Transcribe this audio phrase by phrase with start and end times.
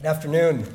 [0.00, 0.66] Good afternoon.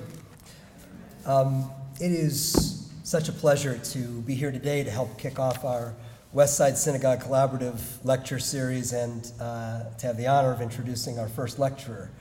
[1.26, 5.96] Um, it is such a pleasure to be here today to help kick off our
[6.32, 11.28] West Side Synagogue Collaborative lecture series and uh, to have the honor of introducing our
[11.28, 12.12] first lecturer.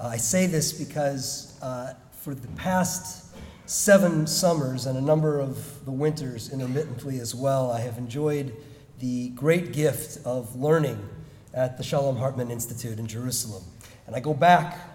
[0.00, 3.36] Uh, I say this because uh, for the past
[3.66, 8.56] seven summers and a number of the winters intermittently as well, I have enjoyed
[9.00, 11.10] the great gift of learning
[11.52, 13.64] at the Shalom Hartman Institute in Jerusalem.
[14.06, 14.87] And I go back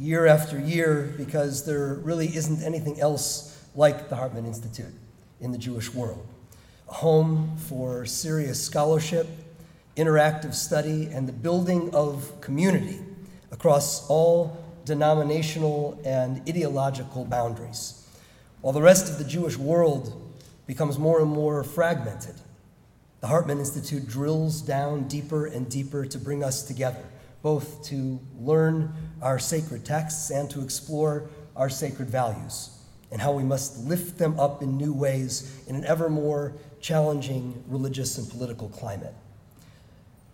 [0.00, 4.94] year after year because there really isn't anything else like the Hartman Institute
[5.40, 6.26] in the Jewish world.
[6.88, 9.28] A home for serious scholarship,
[9.96, 12.98] interactive study, and the building of community
[13.52, 18.08] across all denominational and ideological boundaries.
[18.62, 20.34] While the rest of the Jewish world
[20.66, 22.36] becomes more and more fragmented,
[23.20, 27.04] the Hartman Institute drills down deeper and deeper to bring us together,
[27.42, 32.70] both to learn our sacred texts and to explore our sacred values
[33.10, 37.62] and how we must lift them up in new ways in an ever more challenging
[37.68, 39.14] religious and political climate.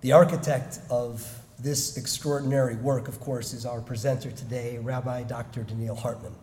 [0.02, 1.27] The architect of
[1.58, 5.64] this extraordinary work, of course, is our presenter today, Rabbi Dr.
[5.64, 6.34] Donniel Hartman,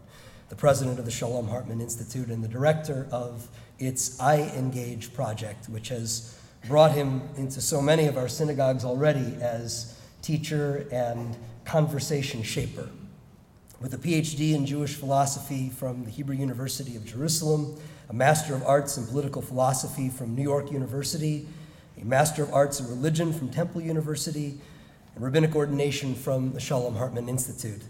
[0.49, 5.69] the president of the Shalom Hartman Institute and the director of its I Engage project,
[5.69, 6.37] which has
[6.67, 12.89] brought him into so many of our synagogues already as teacher and conversation shaper.
[13.79, 17.77] With a PhD in Jewish philosophy from the Hebrew University of Jerusalem,
[18.09, 21.47] a Master of Arts in Political Philosophy from New York University,
[22.01, 24.59] a Master of Arts in Religion from Temple University,
[25.15, 27.81] and Rabbinic Ordination from the Shalom Hartman Institute.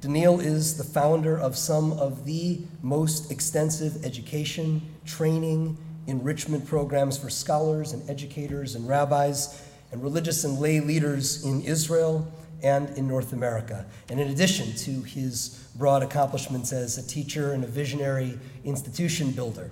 [0.00, 7.30] Donniel is the founder of some of the most extensive education, training, enrichment programs for
[7.30, 12.26] scholars and educators and rabbis and religious and lay leaders in Israel
[12.62, 13.86] and in North America.
[14.08, 19.70] And in addition to his broad accomplishments as a teacher and a visionary institution builder,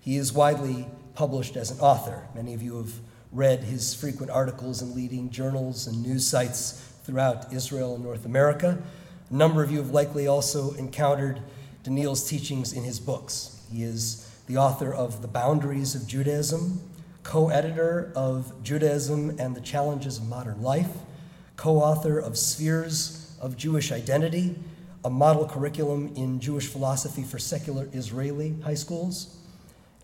[0.00, 2.26] he is widely published as an author.
[2.34, 2.92] Many of you have
[3.32, 8.82] read his frequent articles in leading journals and news sites throughout Israel and North America.
[9.30, 11.40] A number of you have likely also encountered
[11.82, 13.60] Donniel's teachings in his books.
[13.72, 16.80] He is the author of The Boundaries of Judaism,
[17.22, 20.90] co editor of Judaism and the Challenges of Modern Life,
[21.58, 24.56] co author of Spheres of Jewish Identity,
[25.04, 29.36] a model curriculum in Jewish philosophy for secular Israeli high schools,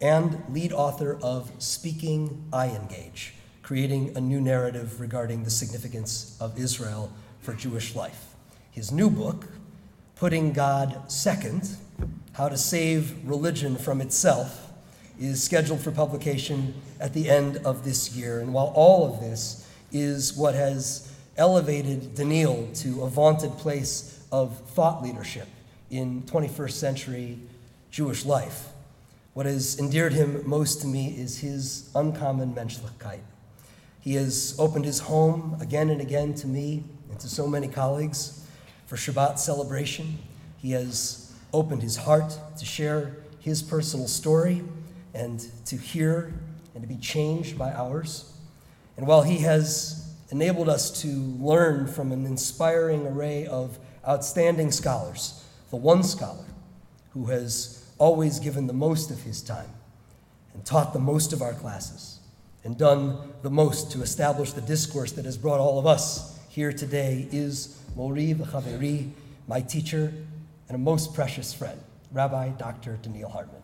[0.00, 3.30] and lead author of Speaking iEngage,
[3.62, 8.34] creating a new narrative regarding the significance of Israel for Jewish life.
[8.72, 9.46] His new book,
[10.16, 11.76] Putting God Second,
[12.32, 14.72] how to Save Religion from Itself
[15.20, 18.40] is scheduled for publication at the end of this year.
[18.40, 24.58] And while all of this is what has elevated Donniel to a vaunted place of
[24.70, 25.48] thought leadership
[25.90, 27.38] in 21st century
[27.90, 28.68] Jewish life,
[29.34, 33.20] what has endeared him most to me is his uncommon menschlichkeit.
[34.00, 38.44] He has opened his home again and again to me and to so many colleagues
[38.86, 40.18] for Shabbat celebration.
[40.58, 44.62] He has opened his heart to share his personal story
[45.14, 46.32] and to hear
[46.74, 48.32] and to be changed by ours.
[48.96, 50.03] And while he has
[50.34, 56.44] enabled us to learn from an inspiring array of outstanding scholars, the one scholar
[57.12, 59.70] who has always given the most of his time
[60.52, 62.18] and taught the most of our classes
[62.64, 66.72] and done the most to establish the discourse that has brought all of us here
[66.72, 69.10] today is Mori V'Chaveri,
[69.46, 70.12] my teacher
[70.68, 71.80] and a most precious friend,
[72.10, 72.98] Rabbi Dr.
[73.00, 73.63] Donniel Hartman.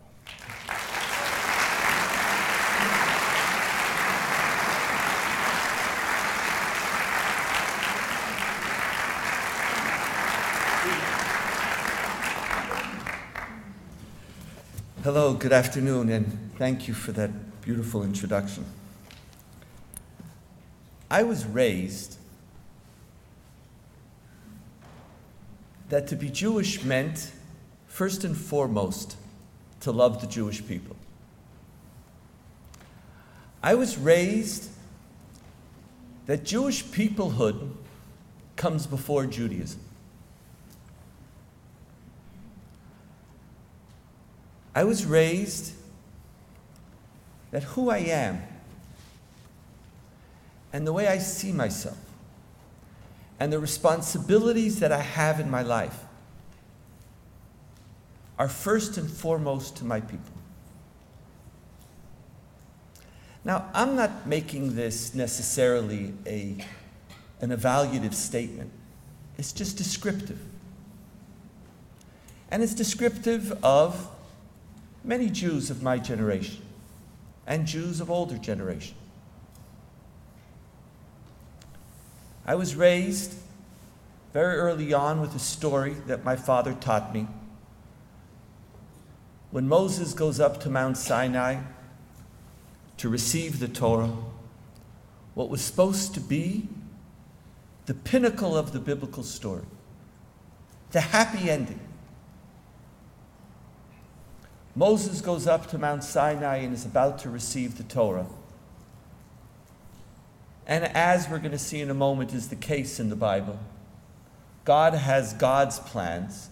[15.03, 17.31] Hello, good afternoon, and thank you for that
[17.63, 18.63] beautiful introduction.
[21.09, 22.19] I was raised
[25.89, 27.31] that to be Jewish meant,
[27.87, 29.15] first and foremost,
[29.79, 30.95] to love the Jewish people.
[33.63, 34.69] I was raised
[36.27, 37.71] that Jewish peoplehood
[38.55, 39.79] comes before Judaism.
[44.73, 45.73] I was raised
[47.51, 48.41] that who I am
[50.71, 51.97] and the way I see myself
[53.39, 56.05] and the responsibilities that I have in my life
[58.37, 60.33] are first and foremost to my people.
[63.43, 66.63] Now, I'm not making this necessarily a,
[67.41, 68.71] an evaluative statement,
[69.37, 70.39] it's just descriptive.
[72.51, 74.07] And it's descriptive of
[75.03, 76.61] many Jews of my generation
[77.47, 78.95] and Jews of older generation.
[82.45, 83.33] I was raised
[84.33, 87.27] very early on with a story that my father taught me.
[89.51, 91.61] When Moses goes up to Mount Sinai
[92.97, 94.13] to receive the Torah,
[95.33, 96.67] what was supposed to be
[97.85, 99.65] the pinnacle of the biblical story,
[100.91, 101.79] the happy ending.
[104.75, 108.27] Moses goes up to Mount Sinai and is about to receive the Torah.
[110.65, 113.59] And as we're going to see in a moment, is the case in the Bible,
[114.63, 116.49] God has God's plans,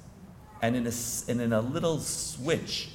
[0.61, 0.91] and in a,
[1.29, 2.89] and in a little switch,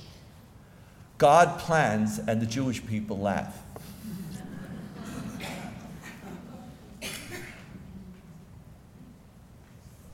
[1.17, 3.63] God plans and the Jewish people laugh.
[7.01, 7.09] the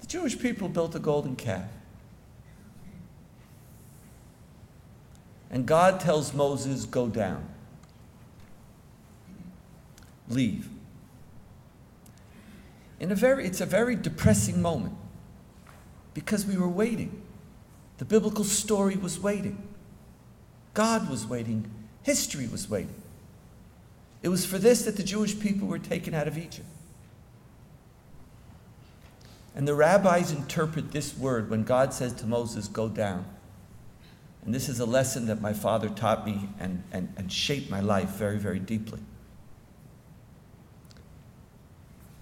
[0.07, 1.69] Jewish people built a golden calf.
[5.51, 7.49] And God tells Moses, Go down,
[10.29, 10.69] leave.
[13.01, 14.95] In a very, it's a very depressing moment
[16.15, 17.23] because we were waiting.
[17.99, 19.63] The biblical story was waiting.
[20.75, 21.71] God was waiting.
[22.03, 22.95] History was waiting.
[24.23, 26.67] It was for this that the Jewish people were taken out of Egypt.
[29.55, 33.25] And the rabbis interpret this word when God says to Moses, Go down.
[34.45, 37.81] And this is a lesson that my father taught me and, and, and shaped my
[37.81, 39.01] life very, very deeply.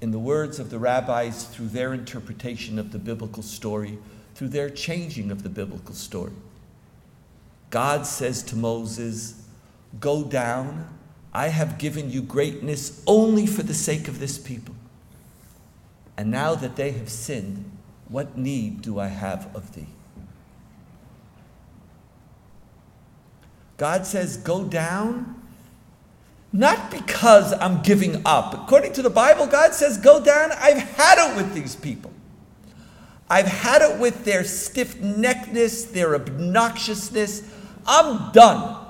[0.00, 3.98] in the words of the rabbis through their interpretation of the biblical story,
[4.34, 6.32] through their changing of the biblical story.
[7.70, 9.42] God says to Moses,
[10.00, 10.88] Go down.
[11.32, 14.74] I have given you greatness only for the sake of this people.
[16.16, 17.70] And now that they have sinned,
[18.08, 19.86] what need do I have of thee?
[23.78, 25.36] God says, Go down
[26.52, 28.54] not because I'm giving up.
[28.54, 30.50] According to the Bible, God says, Go down.
[30.52, 32.12] I've had it with these people.
[33.30, 37.46] I've had it with their stiff neckedness, their obnoxiousness.
[37.86, 38.86] I'm done.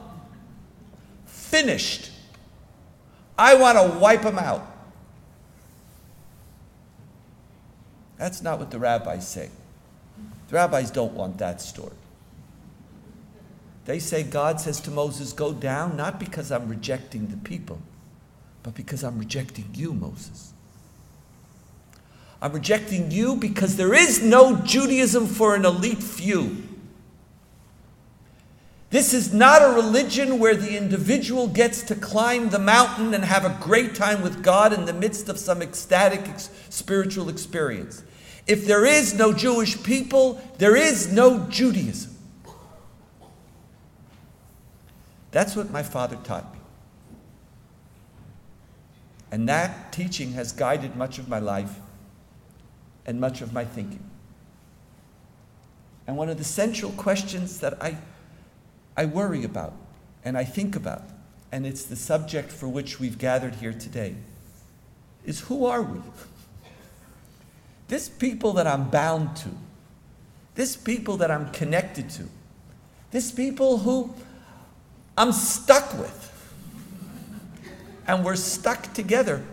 [1.27, 2.13] Finished.
[3.37, 4.65] I want to wipe them out.
[8.17, 9.51] That's not what the rabbis say.
[10.49, 11.93] The rabbis don't want that story.
[13.89, 17.81] They say God says to Moses, Go down, not because I'm rejecting the people,
[18.63, 20.53] but because I'm rejecting you, Moses.
[22.43, 26.65] I'm rejecting you because there is no Judaism for an elite few.
[28.91, 33.47] This is not a religion where the individual gets to climb the mountain and have
[33.47, 38.05] a great time with God in the midst of some ecstatic ex- spiritual experience.
[38.47, 42.18] If there is no Jewish people, there is no Judaism.
[45.31, 46.61] That's what my father taught me.
[49.31, 51.81] And that teaching has guided much of my life
[53.05, 54.09] and much of my thinking.
[56.07, 57.99] And one of the central questions that I,
[58.97, 59.75] I worry about
[60.25, 61.03] and I think about,
[61.53, 64.15] and it's the subject for which we've gathered here today,
[65.25, 66.01] is who are we?
[67.89, 69.49] This people that I'm bound to,
[70.55, 72.25] this people that I'm connected to,
[73.13, 74.13] this people who
[75.19, 76.15] I'm stuck with.
[78.07, 79.45] And we're stuck together.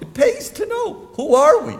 [0.00, 1.76] It pays to know who are we.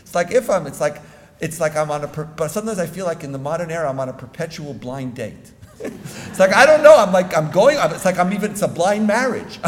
[0.00, 0.66] It's like if I'm.
[0.66, 1.00] It's like
[1.40, 2.06] it's like I'm on a.
[2.08, 5.52] But sometimes I feel like in the modern era I'm on a perpetual blind date.
[5.80, 6.96] it's like I don't know.
[6.96, 7.78] I'm like I'm going.
[7.80, 8.50] It's like I'm even.
[8.50, 9.60] It's a blind marriage.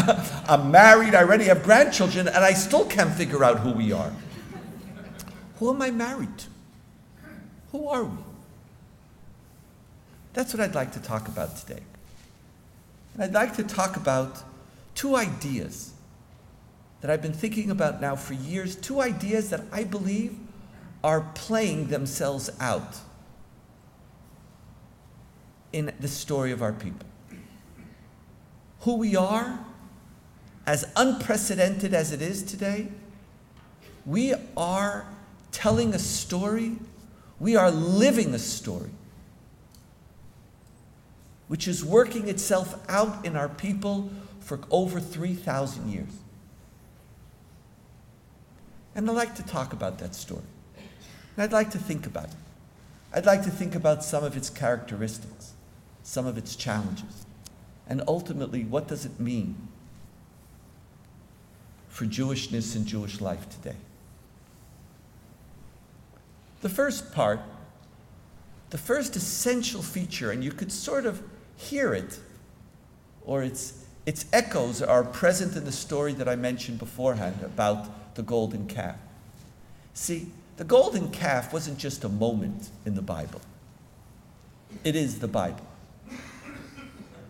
[0.47, 1.15] I'm married.
[1.15, 4.11] I already have grandchildren, and I still can't figure out who we are.
[5.57, 6.45] Who am I married to?
[7.71, 8.17] Who are we?
[10.33, 11.81] That's what I'd like to talk about today.
[13.19, 14.43] I'd like to talk about
[14.95, 15.93] two ideas
[17.01, 20.37] that I've been thinking about now for years, two ideas that I believe
[21.03, 22.97] are playing themselves out
[25.73, 27.07] in the story of our people.
[28.81, 29.59] Who we are,
[30.65, 32.87] as unprecedented as it is today,
[34.05, 35.05] we are
[35.51, 36.77] telling a story,
[37.39, 38.91] we are living a story
[41.51, 46.07] which is working itself out in our people for over 3,000 years.
[48.95, 50.45] And I'd like to talk about that story.
[50.77, 52.35] And I'd like to think about it.
[53.13, 55.51] I'd like to think about some of its characteristics,
[56.03, 57.25] some of its challenges,
[57.85, 59.67] and ultimately, what does it mean
[61.89, 63.75] for Jewishness and Jewish life today?
[66.61, 67.41] The first part
[68.71, 71.21] the first essential feature, and you could sort of
[71.61, 72.19] hear it,
[73.23, 78.23] or its, its echoes are present in the story that I mentioned beforehand about the
[78.23, 78.97] golden calf.
[79.93, 80.27] See,
[80.57, 83.41] the golden calf wasn't just a moment in the Bible,
[84.83, 85.65] it is the Bible.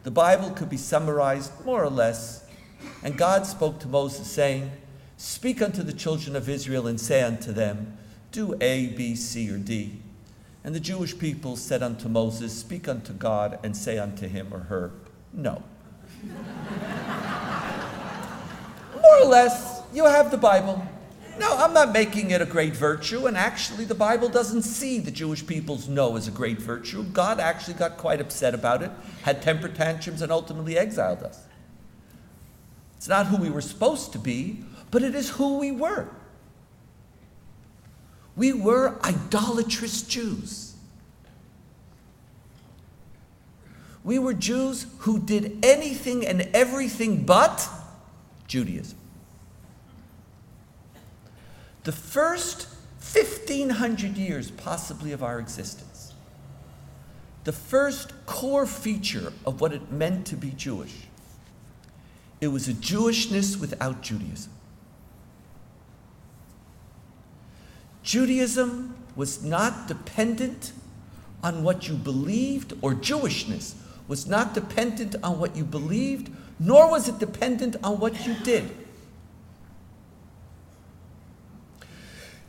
[0.04, 2.44] The Bible could be summarized more or less,
[3.04, 4.72] and God spoke to Moses, saying,
[5.18, 7.98] Speak unto the children of Israel and say unto them,
[8.32, 10.02] Do A, B, C, or D.
[10.63, 14.60] And the Jewish people said unto Moses, Speak unto God and say unto him or
[14.60, 14.91] her,
[15.34, 15.63] No.
[19.01, 20.86] More or less, you have the Bible.
[21.39, 25.10] No, I'm not making it a great virtue, and actually, the Bible doesn't see the
[25.10, 27.03] Jewish people's no as a great virtue.
[27.03, 28.91] God actually got quite upset about it,
[29.24, 31.39] had temper tantrums, and ultimately exiled us.
[32.98, 36.10] It's not who we were supposed to be, but it is who we were.
[38.36, 40.76] We were idolatrous Jews.
[44.04, 47.68] We were Jews who did anything and everything but
[48.48, 48.98] Judaism.
[51.84, 52.68] The first
[53.00, 56.14] 1500 years, possibly, of our existence,
[57.44, 60.94] the first core feature of what it meant to be Jewish,
[62.40, 64.52] it was a Jewishness without Judaism.
[68.03, 70.72] Judaism was not dependent
[71.43, 73.75] on what you believed, or Jewishness
[74.08, 76.29] was not dependent on what you believed,
[76.60, 78.70] nor was it dependent on what you did.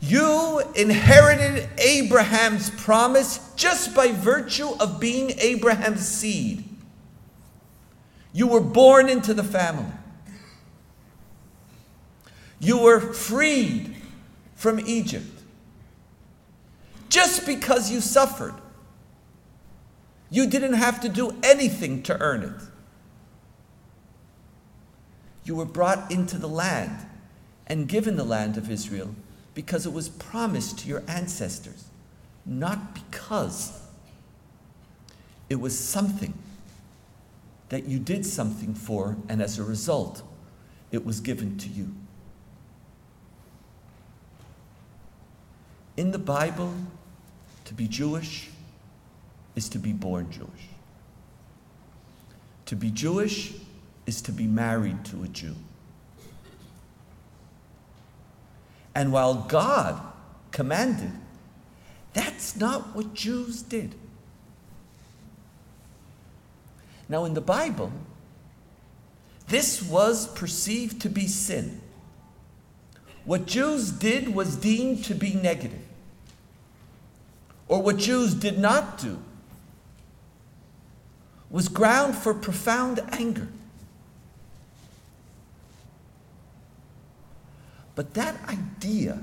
[0.01, 6.65] You inherited Abraham's promise just by virtue of being Abraham's seed.
[8.33, 9.93] You were born into the family.
[12.59, 13.95] You were freed
[14.57, 15.32] from Egypt
[17.13, 18.55] just because you suffered.
[20.31, 22.69] You didn't have to do anything to earn it.
[25.45, 27.07] You were brought into the land
[27.67, 29.15] and given the land of Israel
[29.53, 31.85] because it was promised to your ancestors,
[32.47, 33.79] not because
[35.51, 36.33] it was something
[37.69, 40.23] that you did something for, and as a result,
[40.91, 41.93] it was given to you.
[45.99, 46.73] In the Bible,
[47.73, 48.51] to be Jewish
[49.57, 50.69] is to be born Jewish.
[52.67, 53.55] To be Jewish
[54.05, 55.55] is to be married to a Jew.
[58.95, 59.99] And while God
[60.51, 61.13] commanded,
[62.13, 63.95] that's not what Jews did.
[67.09, 67.91] Now, in the Bible,
[69.49, 71.81] this was perceived to be sin.
[73.25, 75.81] What Jews did was deemed to be negative
[77.73, 79.19] or what Jews did not do,
[81.49, 83.49] was ground for profound anger.
[87.95, 89.21] But that idea,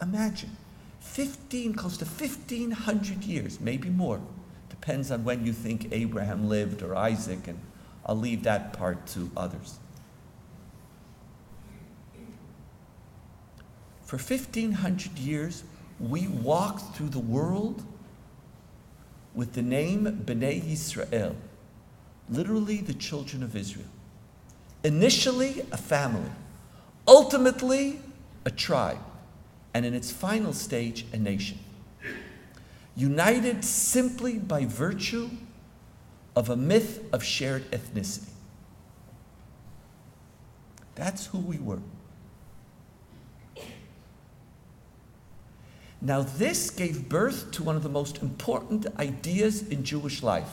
[0.00, 0.56] imagine,
[1.00, 4.22] 15, close to 1500 years, maybe more,
[4.70, 7.60] depends on when you think Abraham lived or Isaac, and
[8.06, 9.78] I'll leave that part to others.
[14.06, 15.62] For 1500 years,
[16.02, 17.82] we walked through the world
[19.34, 21.34] with the name Bnei Yisrael,
[22.28, 23.86] literally the children of Israel.
[24.82, 26.30] Initially, a family,
[27.06, 28.00] ultimately,
[28.44, 28.98] a tribe,
[29.74, 31.58] and in its final stage, a nation.
[32.96, 35.30] United simply by virtue
[36.34, 38.28] of a myth of shared ethnicity.
[40.94, 41.78] That's who we were.
[46.04, 50.50] Now, this gave birth to one of the most important ideas in Jewish life.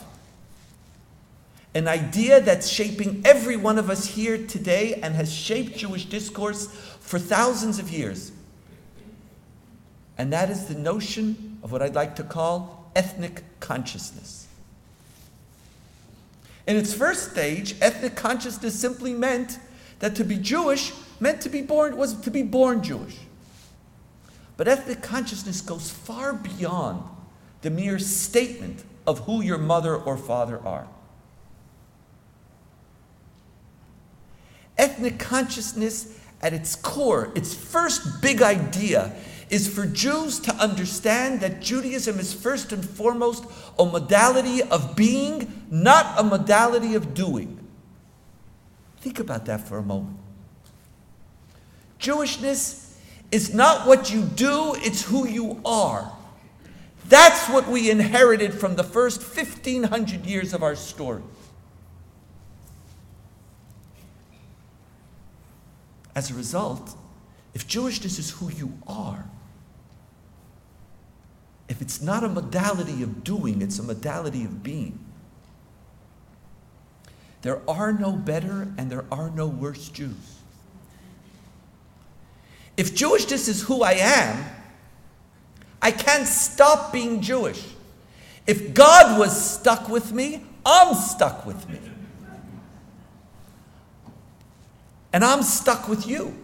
[1.74, 6.66] An idea that's shaping every one of us here today and has shaped Jewish discourse
[7.00, 8.30] for thousands of years.
[10.16, 14.46] And that is the notion of what I'd like to call ethnic consciousness.
[16.66, 19.58] In its first stage, ethnic consciousness simply meant
[19.98, 23.16] that to be Jewish meant to be born was to be born Jewish.
[24.60, 27.02] But ethnic consciousness goes far beyond
[27.62, 30.86] the mere statement of who your mother or father are.
[34.76, 39.14] Ethnic consciousness, at its core, its first big idea,
[39.48, 43.46] is for Jews to understand that Judaism is first and foremost
[43.78, 47.66] a modality of being, not a modality of doing.
[48.98, 50.18] Think about that for a moment.
[51.98, 52.89] Jewishness
[53.30, 56.10] is not what you do, it's who you are.
[57.08, 61.22] That's what we inherited from the first 1500 years of our story.
[66.14, 66.96] As a result,
[67.54, 69.24] if Jewishness is who you are,
[71.68, 74.98] if it's not a modality of doing, it's a modality of being.
[77.42, 80.39] There are no better and there are no worse Jews.
[82.80, 84.42] If Jewishness is who I am,
[85.82, 87.62] I can't stop being Jewish.
[88.46, 91.78] If God was stuck with me, I'm stuck with me.
[95.12, 96.34] And I'm stuck with you.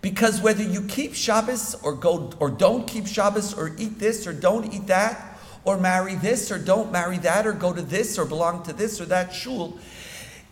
[0.00, 4.32] Because whether you keep Shabbos or go or don't keep Shabbos or eat this or
[4.32, 8.24] don't eat that or marry this or don't marry that or go to this or
[8.24, 9.78] belong to this or that shul,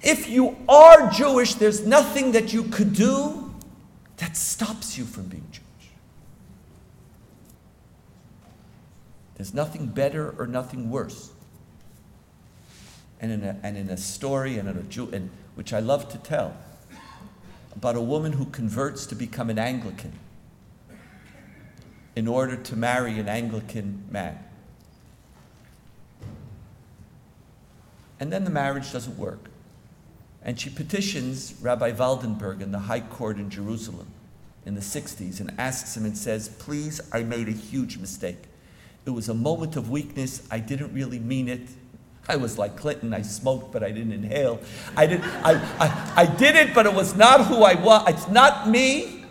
[0.03, 3.55] if you are Jewish, there's nothing that you could do
[4.17, 5.67] that stops you from being Jewish.
[9.37, 11.31] There's nothing better or nothing worse.
[13.21, 16.09] And in a, and in a story and in a Jew, and, which I love
[16.11, 16.57] to tell,
[17.77, 20.13] about a woman who converts to become an Anglican
[22.17, 24.39] in order to marry an Anglican man.
[28.19, 29.50] And then the marriage doesn't work.
[30.43, 34.09] And she petitions Rabbi Waldenberg in the High Court in Jerusalem
[34.65, 38.45] in the 60s and asks him and says, Please, I made a huge mistake.
[39.07, 40.47] It was a moment of weakness.
[40.51, 41.69] I didn't really mean it.
[42.29, 43.13] I was like Clinton.
[43.13, 44.61] I smoked, but I didn't inhale.
[44.97, 48.09] I did, I, I, I did it, but it was not who I was.
[48.09, 49.25] It's not me.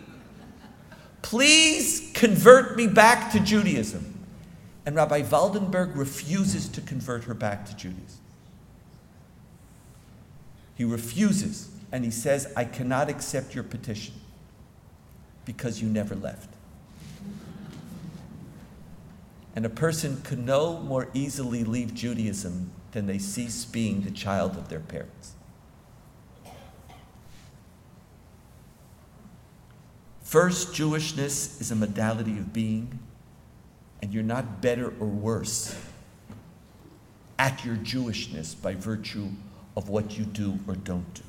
[1.22, 4.06] Please convert me back to Judaism.
[4.86, 8.19] And Rabbi Waldenberg refuses to convert her back to Judaism.
[10.80, 14.14] He refuses, and he says, I cannot accept your petition
[15.44, 16.54] because you never left.
[19.54, 24.56] And a person could no more easily leave Judaism than they cease being the child
[24.56, 25.34] of their parents.
[30.22, 33.00] First, Jewishness is a modality of being,
[34.00, 35.78] and you're not better or worse
[37.38, 39.28] at your Jewishness by virtue
[39.80, 41.22] of what you do or don't do.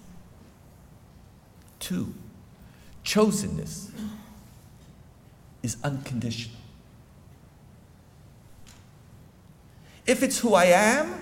[1.80, 2.14] Two,
[3.06, 3.92] chosenness
[5.64, 6.60] is unconditional.
[10.06, 11.14] If it's who I am,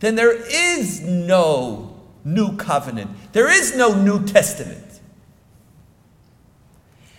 [0.00, 3.10] then there is no new covenant.
[3.32, 5.00] There is no New Testament.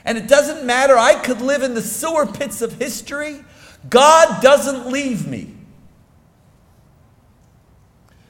[0.04, 3.44] And it doesn't matter, I could live in the sewer pits of history.
[3.90, 5.55] God doesn't leave me.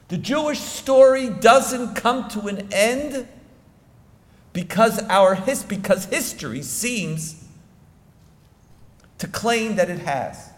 [0.08, 3.28] The Jewish story doesn't come to an end
[4.52, 7.44] because our his, because history seems
[9.18, 10.50] to claim that it has.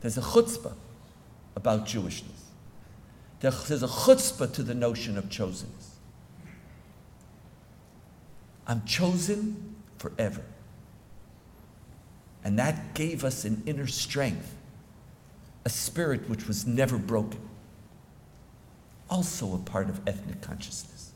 [0.00, 0.74] There's a chutzpah
[1.56, 2.30] about Jewishness.
[3.40, 5.94] There's a chutzpah to the notion of chosenness.
[8.66, 10.42] I'm chosen forever.
[12.44, 14.54] And that gave us an inner strength,
[15.66, 17.40] a spirit which was never broken.
[19.10, 21.10] Also a part of ethnic consciousness.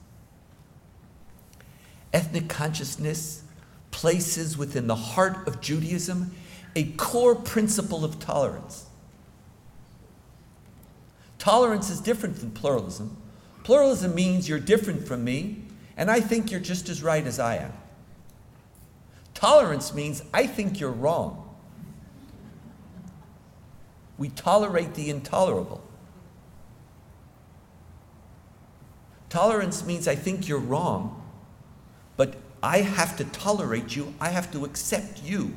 [2.13, 3.45] Ethnic consciousness
[3.93, 6.35] places within the heart of Judaism
[6.75, 8.87] a core principle of tolerance.
[11.39, 13.17] Tolerance is different from pluralism.
[13.63, 15.63] Pluralism means you're different from me,
[15.97, 17.73] and I think you're just as right as I am.
[19.35, 21.50] Tolerance means I think you're wrong.
[24.21, 25.81] We tolerate the intolerable.
[29.31, 31.27] Tolerance means I think you're wrong,
[32.19, 35.55] but I have to tolerate you, I have to accept you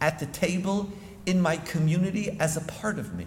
[0.00, 0.88] at the table
[1.26, 3.26] in my community as a part of me.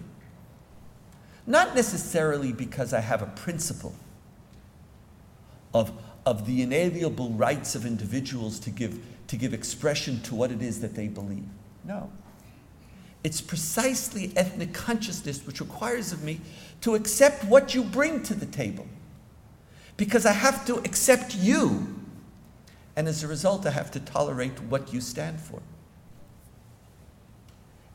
[1.46, 3.96] Not necessarily because I have a principle
[5.74, 5.92] of,
[6.26, 10.80] of the inalienable rights of individuals to give, to give expression to what it is
[10.80, 11.50] that they believe.
[11.84, 12.10] No.
[13.24, 16.42] It's precisely ethnic consciousness which requires of me
[16.82, 18.88] to accept what you bring to the table.
[19.98, 21.96] Because I have to accept you.
[22.96, 25.62] And as a result, I have to tolerate what you stand for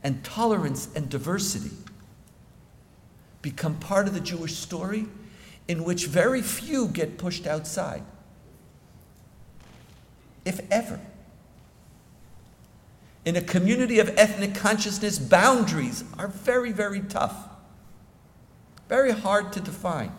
[0.07, 1.77] and tolerance and diversity
[3.43, 5.07] become part of the Jewish story
[5.67, 8.05] in which very few get pushed outside,
[10.45, 11.01] if ever.
[13.27, 17.49] In a community of ethnic consciousness, boundaries are very, very tough,
[18.89, 20.13] very hard to define.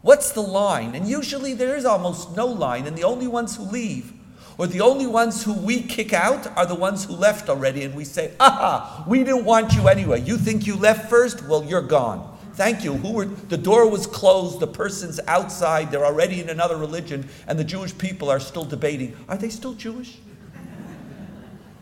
[0.00, 0.94] What's the line?
[0.94, 4.14] And usually there is almost no line, and the only ones who leave
[4.60, 7.94] Or the only ones who we kick out are the ones who left already, and
[7.94, 10.20] we say, aha, we didn't want you anyway.
[10.20, 11.42] You think you left first?
[11.46, 12.38] Well, you're gone.
[12.52, 12.92] Thank you.
[12.92, 17.58] Who were the door was closed, the person's outside, they're already in another religion, and
[17.58, 20.18] the Jewish people are still debating, are they still Jewish?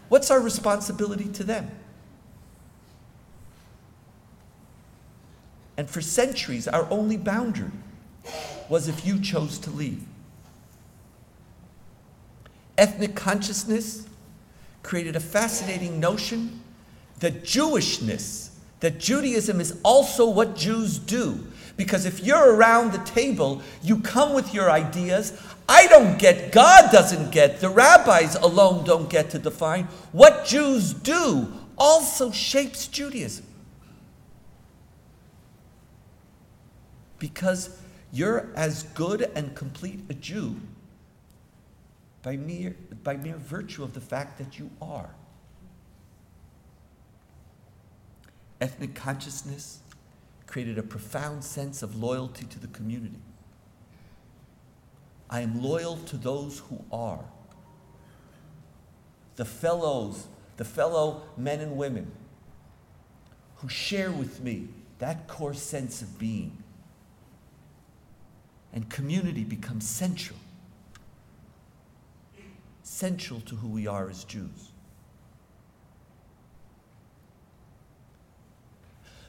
[0.08, 1.70] What's our responsibility to them?
[5.76, 7.70] And for centuries, our only boundary
[8.68, 10.02] was if you chose to leave.
[12.76, 14.06] Ethnic consciousness
[14.82, 16.60] created a fascinating notion
[17.20, 21.46] that Jewishness, that Judaism is also what Jews do.
[21.78, 25.40] Because if you're around the table, you come with your ideas.
[25.68, 29.84] I don't get, God doesn't get, the rabbis alone don't get to define.
[30.10, 33.46] What Jews do also shapes Judaism.
[37.20, 37.78] Because
[38.12, 40.56] you're as good and complete a Jew
[42.24, 45.10] by mere, by mere virtue of the fact that you are.
[48.60, 49.78] Ethnic consciousness
[50.48, 53.20] created a profound sense of loyalty to the community.
[55.30, 57.24] I am loyal to those who are.
[59.36, 62.10] The fellows, the fellow men and women
[63.58, 66.64] who share with me that core sense of being.
[68.72, 70.38] And community becomes central
[72.88, 74.67] central to who we are as Jews.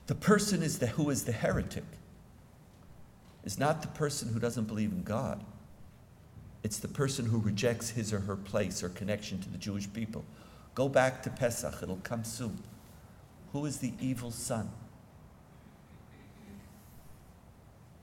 [0.09, 1.83] The person is the, who is the heretic
[3.43, 5.43] is not the person who doesn't believe in God.
[6.63, 10.25] It's the person who rejects his or her place or connection to the Jewish people.
[10.73, 12.57] Go back to Pesach, it'll come soon.
[13.53, 14.71] Who is the evil son?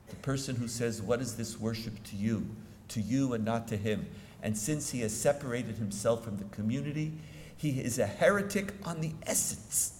[0.07, 2.47] The person who says, What is this worship to you?
[2.87, 4.07] To you and not to him.
[4.41, 7.11] And since he has separated himself from the community,
[7.57, 9.96] he is a heretic on the essence.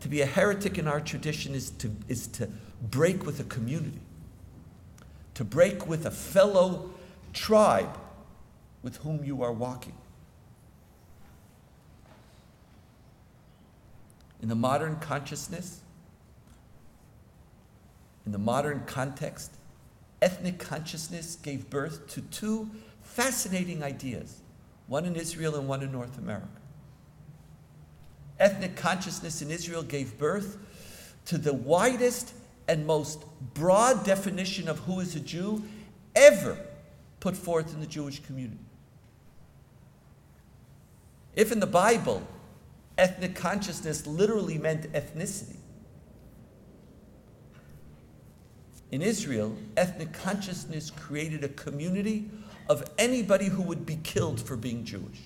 [0.00, 2.48] To be a heretic in our tradition is to, is to
[2.80, 4.00] break with a community,
[5.34, 6.90] to break with a fellow
[7.32, 7.98] tribe
[8.82, 9.94] with whom you are walking.
[14.40, 15.80] In the modern consciousness,
[18.24, 19.52] in the modern context,
[20.22, 22.70] ethnic consciousness gave birth to two
[23.02, 24.42] fascinating ideas,
[24.86, 26.46] one in Israel and one in North America.
[28.38, 30.58] Ethnic consciousness in Israel gave birth
[31.26, 32.32] to the widest
[32.68, 33.24] and most
[33.54, 35.62] broad definition of who is a Jew
[36.14, 36.58] ever
[37.20, 38.58] put forth in the Jewish community.
[41.34, 42.22] If in the Bible,
[42.96, 45.56] ethnic consciousness literally meant ethnicity,
[48.90, 52.30] In Israel, ethnic consciousness created a community
[52.68, 55.20] of anybody who would be killed for being Jewish.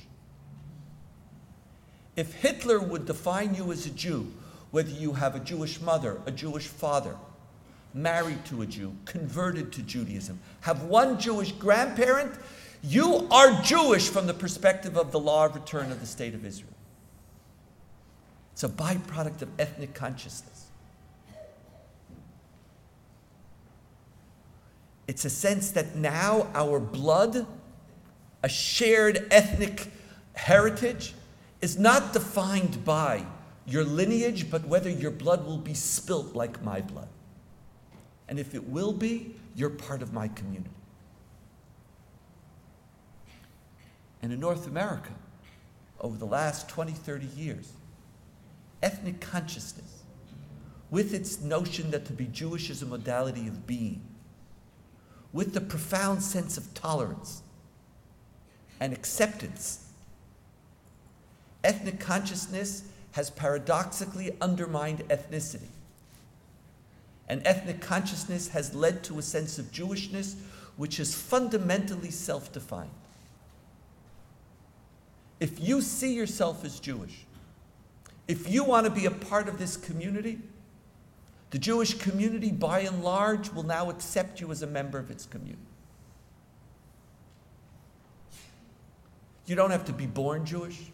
[2.17, 4.33] If Hitler would define you as a Jew,
[4.71, 7.17] whether you have a Jewish mother, a Jewish father,
[7.95, 12.35] married to a Jew, converted to Judaism, have one Jewish grandparent,
[12.83, 16.45] you are Jewish from the perspective of the law of return of the state of
[16.45, 16.73] Israel.
[18.53, 20.67] It's a byproduct of ethnic consciousness.
[25.09, 27.47] It's a sense that now our blood,
[28.43, 29.89] a shared ethnic
[30.35, 31.15] heritage,
[31.63, 33.25] is not defined by
[33.67, 37.09] your lineage, but whether your blood will be spilt like my blood.
[38.29, 40.71] And if it will be, you're part of my community.
[44.21, 45.13] And in North America,
[46.01, 47.73] over the last 20, 30 years,
[48.83, 50.03] ethnic consciousness,
[50.91, 54.03] with its notion that to be Jewish is a modality of being,
[55.33, 57.43] with the profound sense of tolerance
[58.81, 59.82] and acceptance.
[61.65, 65.69] Ethnic consciousness has paradoxically undermined ethnicity.
[67.29, 70.37] And ethnic consciousness has led to a sense of Jewishness
[70.77, 72.91] which is fundamentally self defined.
[75.41, 77.27] If you see yourself as Jewish,
[78.29, 80.39] if you want to be a part of this community,
[81.51, 85.27] the Jewish community, by and large, will now accept you as a member of its
[85.27, 85.59] community.
[89.47, 90.92] You don't have to be born Jewish.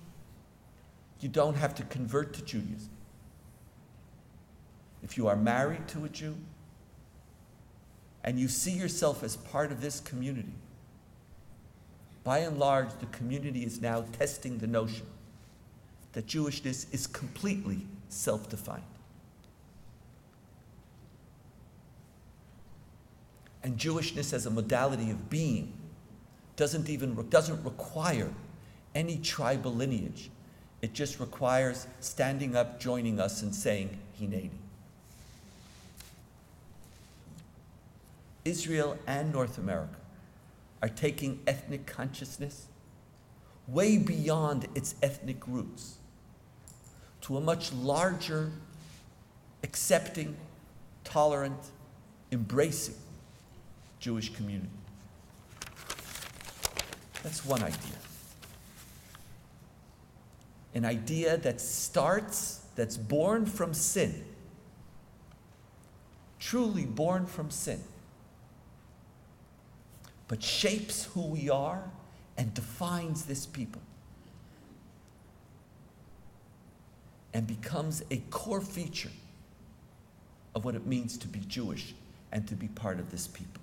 [1.20, 2.90] You don't have to convert to Judaism.
[5.02, 6.36] If you are married to a Jew
[8.24, 10.52] and you see yourself as part of this community,
[12.24, 15.06] by and large, the community is now testing the notion
[16.12, 18.82] that Jewishness is completely self defined.
[23.68, 25.72] and Jewishness as a modality of being
[26.56, 28.32] doesn't even doesn't require
[28.94, 30.30] any tribal lineage.
[30.80, 34.50] It just requires standing up, joining us, and saying Hineni.
[38.44, 39.96] Israel and North America
[40.80, 42.66] are taking ethnic consciousness
[43.66, 45.96] way beyond its ethnic roots
[47.20, 48.50] to a much larger,
[49.62, 50.36] accepting,
[51.04, 51.58] tolerant,
[52.32, 52.94] embracing
[54.00, 54.70] Jewish community.
[57.22, 58.07] That's one idea.
[60.74, 64.24] An idea that starts, that's born from sin,
[66.38, 67.82] truly born from sin,
[70.28, 71.90] but shapes who we are
[72.36, 73.82] and defines this people.
[77.34, 79.10] And becomes a core feature
[80.54, 81.94] of what it means to be Jewish
[82.32, 83.62] and to be part of this people.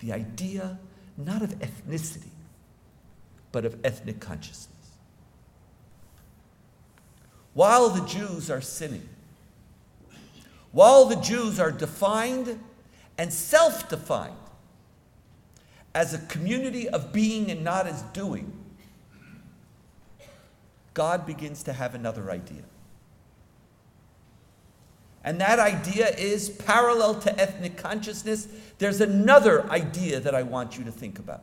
[0.00, 0.78] The idea
[1.16, 2.30] not of ethnicity,
[3.52, 4.79] but of ethnic consciousness.
[7.54, 9.08] While the Jews are sinning,
[10.72, 12.58] while the Jews are defined
[13.18, 14.34] and self defined
[15.94, 18.52] as a community of being and not as doing,
[20.94, 22.62] God begins to have another idea.
[25.22, 28.48] And that idea is parallel to ethnic consciousness.
[28.78, 31.42] There's another idea that I want you to think about.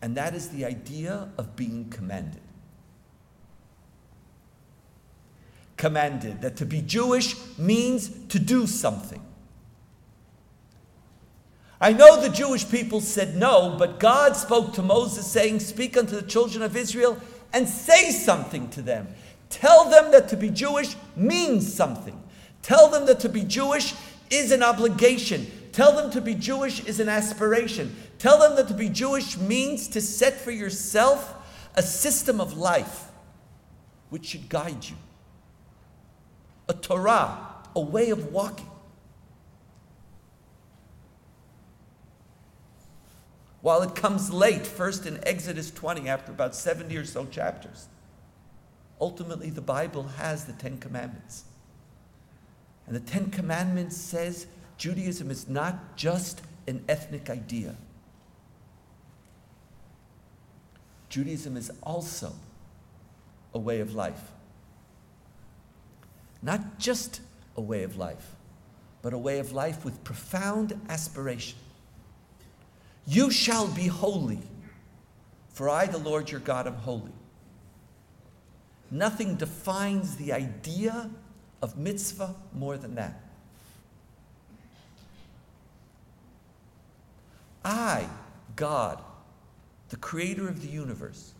[0.00, 2.42] And that is the idea of being commanded.
[5.84, 9.20] Commanded, that to be Jewish means to do something.
[11.78, 16.16] I know the Jewish people said no, but God spoke to Moses, saying, Speak unto
[16.16, 17.20] the children of Israel
[17.52, 19.08] and say something to them.
[19.50, 22.18] Tell them that to be Jewish means something.
[22.62, 23.92] Tell them that to be Jewish
[24.30, 25.46] is an obligation.
[25.72, 27.94] Tell them to be Jewish is an aspiration.
[28.18, 31.34] Tell them that to be Jewish means to set for yourself
[31.74, 33.10] a system of life
[34.08, 34.96] which should guide you,
[36.68, 37.38] a Torah,
[37.74, 38.70] a way of walking.
[43.60, 47.88] While it comes late, first in Exodus 20, after about 70 or so chapters,
[49.00, 51.44] ultimately the Bible has the Ten Commandments.
[52.86, 54.46] And the Ten Commandments says
[54.76, 57.76] Judaism is not just an ethnic idea.
[61.08, 62.34] Judaism is also
[63.54, 64.33] a way of life.
[66.44, 67.22] Not just
[67.56, 68.36] a way of life,
[69.00, 71.58] but a way of life with profound aspiration.
[73.06, 74.40] You shall be holy,
[75.54, 77.12] for I, the Lord your God, am holy.
[78.90, 81.10] Nothing defines the idea
[81.62, 83.22] of mitzvah more than that.
[87.64, 88.06] I,
[88.54, 89.02] God,
[89.88, 91.32] the creator of the universe,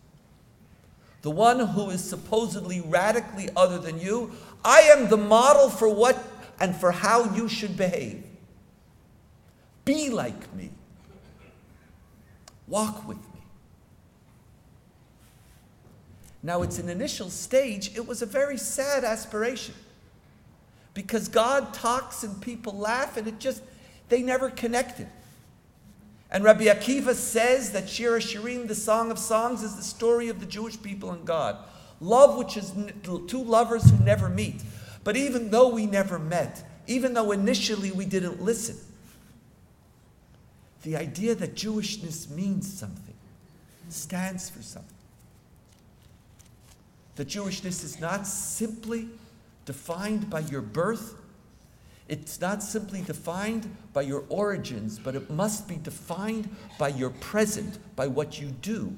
[1.25, 4.31] the one who is supposedly radically other than you,
[4.63, 6.23] I am the model for what
[6.59, 8.23] and for how you should behave.
[9.85, 10.69] Be like me.
[12.67, 13.41] Walk with me.
[16.43, 19.73] Now, it's an initial stage, it was a very sad aspiration
[20.93, 23.63] because God talks and people laugh and it just,
[24.09, 25.07] they never connected.
[26.35, 30.41] And Rabbi Akiva says that Shir Shirim, the Song of Songs, is the story of
[30.41, 31.55] the Jewish people and God.
[32.01, 34.61] Love, which is two lovers who never meet.
[35.05, 38.75] But even though we never met, even though initially we didn't listen,
[40.83, 43.15] the idea that Jewishness means something,
[43.87, 44.91] stands for something.
[47.15, 49.07] That Jewishness is not simply
[49.65, 51.15] defined by your birth
[52.07, 57.79] it's not simply defined by your origins, but it must be defined by your present,
[57.95, 58.95] by what you do.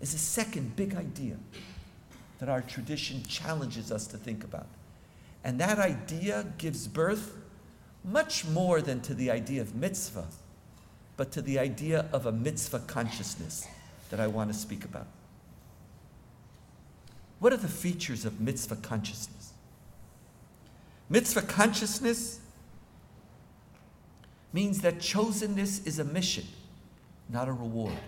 [0.00, 1.36] Is a second big idea
[2.38, 4.66] that our tradition challenges us to think about.
[5.42, 7.36] And that idea gives birth
[8.04, 10.26] much more than to the idea of mitzvah,
[11.16, 13.66] but to the idea of a mitzvah consciousness
[14.10, 15.06] that I want to speak about.
[17.40, 19.43] What are the features of mitzvah consciousness?
[21.08, 22.40] Mitzvah consciousness
[24.52, 26.44] means that chosenness is a mission,
[27.28, 27.98] not a reward.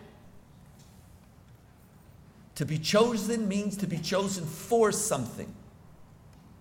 [2.54, 5.52] To be chosen means to be chosen for something,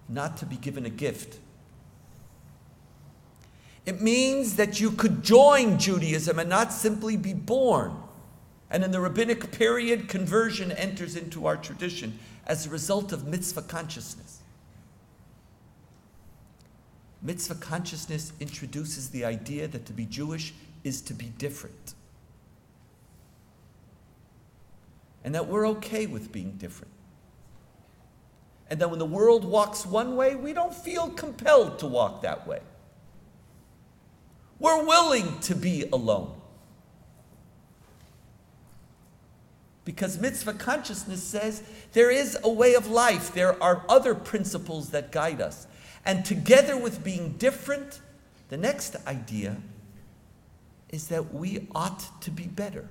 [0.10, 1.40] not to be given a gift.
[3.86, 7.96] It means that you could join Judaism and not simply be born.
[8.70, 13.62] And in the rabbinic period, conversion enters into our tradition as a result of mitzvah
[13.62, 14.25] consciousness.
[17.22, 21.96] Mitzvah consciousness introduces the idea that to be Jewish is to be different.
[25.24, 26.94] And that we're okay with being different.
[28.70, 32.48] And that when the world walks one way, we don't feel compelled to walk that
[32.48, 32.60] way.
[34.60, 36.32] We're willing to be alone.
[39.84, 41.62] Because mitzvah consciousness says
[41.94, 45.68] there is a way of life, there are other principles that guide us.
[46.06, 48.00] And together with being different,
[48.50, 49.58] the next idea
[50.90, 52.88] is that we ought to be better.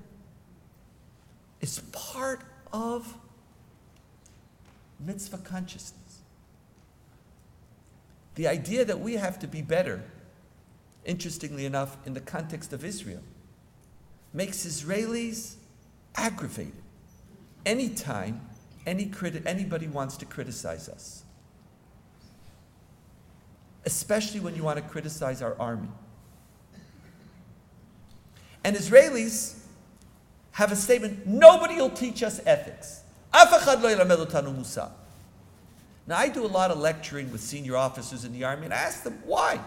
[1.61, 3.15] It's part of
[4.99, 6.01] mitzvah consciousness.
[8.35, 10.03] The idea that we have to be better,
[11.05, 13.23] interestingly enough, in the context of Israel,
[14.33, 15.55] makes Israelis
[16.17, 16.83] aggravated
[17.65, 18.41] anytime
[18.87, 21.24] any criti- anybody wants to criticize us.
[23.87, 25.89] Especially when you want to criticize our army.
[28.65, 29.59] And Israelis
[30.53, 33.03] have a statement nobody will teach us ethics.
[36.07, 38.77] Now, I do a lot of lecturing with senior officers in the Army, and I
[38.77, 39.59] ask them why.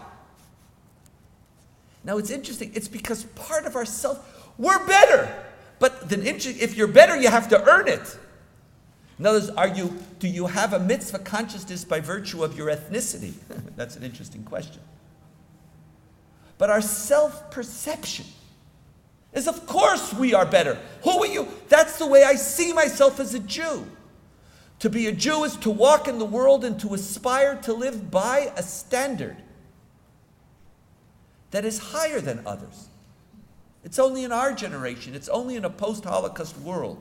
[2.04, 2.70] Now, it's interesting.
[2.74, 5.44] It's because part of our self, we're better.
[5.78, 8.18] But then, if you're better, you have to earn it.
[9.18, 12.68] In other words, are you, do you have a mitzvah consciousness by virtue of your
[12.68, 13.32] ethnicity?
[13.76, 14.80] That's an interesting question.
[16.56, 18.26] But our self perception
[19.32, 20.78] is, of course, we are better.
[21.02, 21.48] Who are you?
[21.68, 23.86] That's the way I see myself as a Jew.
[24.80, 28.10] To be a Jew is to walk in the world and to aspire to live
[28.10, 29.36] by a standard
[31.50, 32.88] that is higher than others.
[33.82, 37.00] It's only in our generation, it's only in a post Holocaust world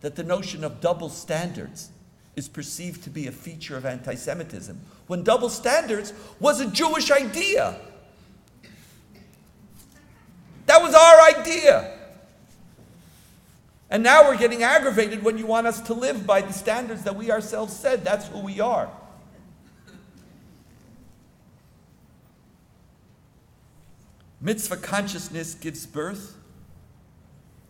[0.00, 1.90] that the notion of double standards
[2.36, 7.10] is perceived to be a feature of anti Semitism, when double standards was a Jewish
[7.10, 7.80] idea.
[10.66, 11.98] That was our idea.
[13.90, 17.16] And now we're getting aggravated when you want us to live by the standards that
[17.16, 18.90] we ourselves said that's who we are.
[24.40, 26.37] Mitzvah consciousness gives birth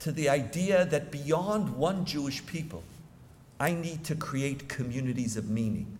[0.00, 2.82] to the idea that beyond one Jewish people,
[3.60, 5.98] I need to create communities of meaning.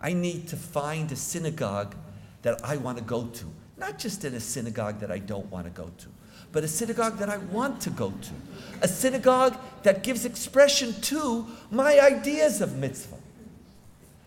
[0.00, 1.94] I need to find a synagogue
[2.42, 3.44] that I want to go to,
[3.76, 6.08] not just in a synagogue that I don't want to go to,
[6.50, 8.30] but a synagogue that I want to go to,
[8.82, 13.16] a synagogue that gives expression to my ideas of mitzvah.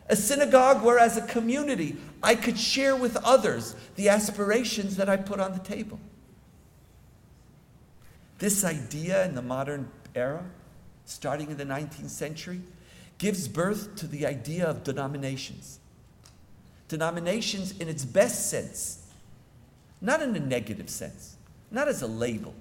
[0.07, 5.17] A synagogue where, as a community, I could share with others the aspirations that I
[5.17, 5.99] put on the table.
[8.39, 10.43] This idea in the modern era,
[11.05, 12.61] starting in the 19th century,
[13.17, 15.79] gives birth to the idea of denominations.
[16.87, 19.07] Denominations in its best sense,
[20.01, 21.37] not in a negative sense,
[21.71, 22.53] not as a label,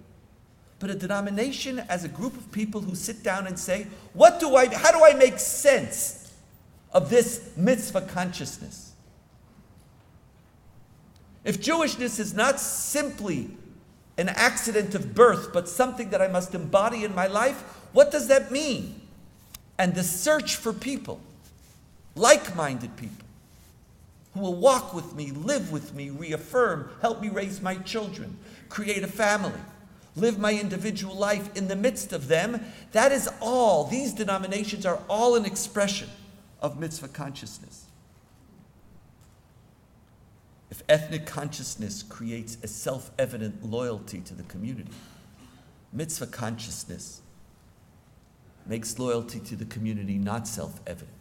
[0.79, 4.55] but a denomination as a group of people who sit down and say, what do
[4.57, 6.25] I, how do I make sense
[6.95, 8.93] of this mitzvah consciousness.
[11.43, 13.51] If Jewishness is not simply
[14.17, 18.29] an accident of birth, but something that I must embody in my life, what does
[18.29, 19.01] that mean?
[19.79, 21.21] And the search for people,
[22.15, 23.27] like minded people,
[24.35, 28.37] who will walk with me, live with me, reaffirm, help me raise my children,
[28.69, 29.61] create a family,
[30.17, 33.85] live my individual life in the midst of them, that is all.
[33.85, 36.09] These denominations are all an expression
[36.61, 37.84] of mitzvah consciousness.
[40.75, 44.91] If ethnic consciousness creates a self evident loyalty to the community,
[45.93, 47.21] mitzvah consciousness
[48.67, 51.17] makes loyalty to the community not self evident.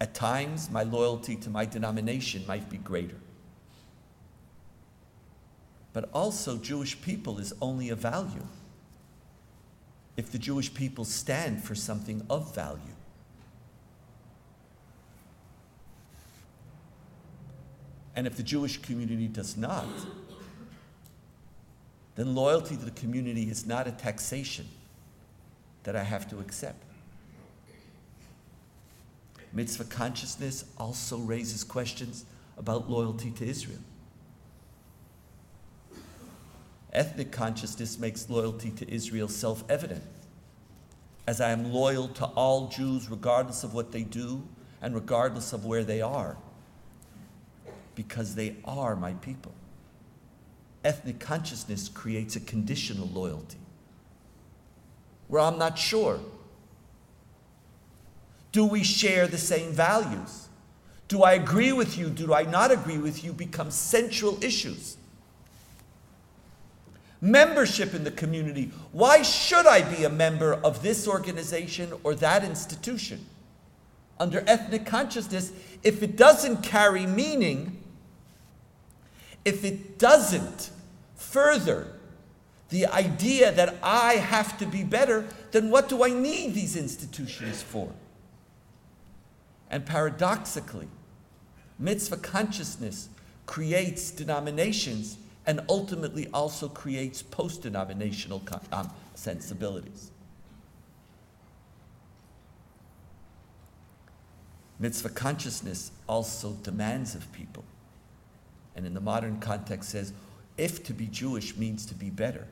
[0.00, 3.20] At times, my loyalty to my denomination might be greater.
[5.92, 8.48] But also, Jewish people is only a value
[10.16, 12.80] if the Jewish people stand for something of value.
[18.16, 19.88] And if the Jewish community does not,
[22.14, 24.68] then loyalty to the community is not a taxation
[25.82, 26.82] that I have to accept.
[29.52, 32.24] Mitzvah consciousness also raises questions
[32.56, 33.78] about loyalty to Israel.
[36.92, 40.02] Ethnic consciousness makes loyalty to Israel self evident,
[41.26, 44.46] as I am loyal to all Jews regardless of what they do
[44.80, 46.36] and regardless of where they are,
[47.94, 49.52] because they are my people.
[50.84, 53.58] Ethnic consciousness creates a conditional loyalty
[55.28, 56.20] where I'm not sure.
[58.52, 60.48] Do we share the same values?
[61.08, 62.08] Do I agree with you?
[62.08, 63.32] Do I not agree with you?
[63.32, 64.96] become central issues.
[67.20, 68.70] Membership in the community.
[68.92, 73.24] Why should I be a member of this organization or that institution?
[74.20, 77.82] Under ethnic consciousness, if it doesn't carry meaning,
[79.44, 80.70] if it doesn't
[81.16, 81.88] further
[82.70, 87.62] the idea that I have to be better, then what do I need these institutions
[87.62, 87.92] for?
[89.70, 90.88] And paradoxically,
[91.78, 93.08] mitzvah consciousness
[93.46, 98.42] creates denominations and ultimately also creates post denominational
[98.72, 100.10] um, sensibilities.
[104.78, 107.64] Mitzvah consciousness also demands of people,
[108.76, 110.12] and in the modern context says,
[110.56, 112.46] if to be Jewish means to be better,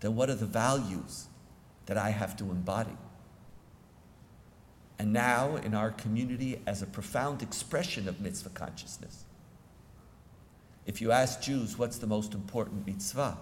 [0.00, 1.26] then what are the values
[1.86, 2.96] that I have to embody?
[4.98, 9.24] And now, in our community, as a profound expression of mitzvah consciousness,
[10.86, 13.36] if you ask Jews what's the most important mitzvah,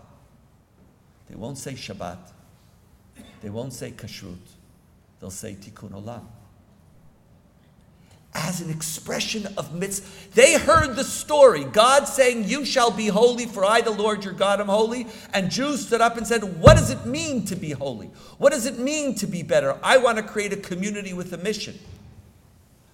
[1.28, 2.18] they won't say Shabbat,
[3.42, 4.36] they won't say Kashrut,
[5.18, 6.26] they'll say Tikkun Olam
[8.34, 10.06] as an expression of mitzvah.
[10.34, 14.34] They heard the story, God saying, You shall be holy, for I, the Lord your
[14.34, 15.06] God, am holy.
[15.34, 18.06] And Jews stood up and said, What does it mean to be holy?
[18.38, 19.76] What does it mean to be better?
[19.82, 21.78] I want to create a community with a mission.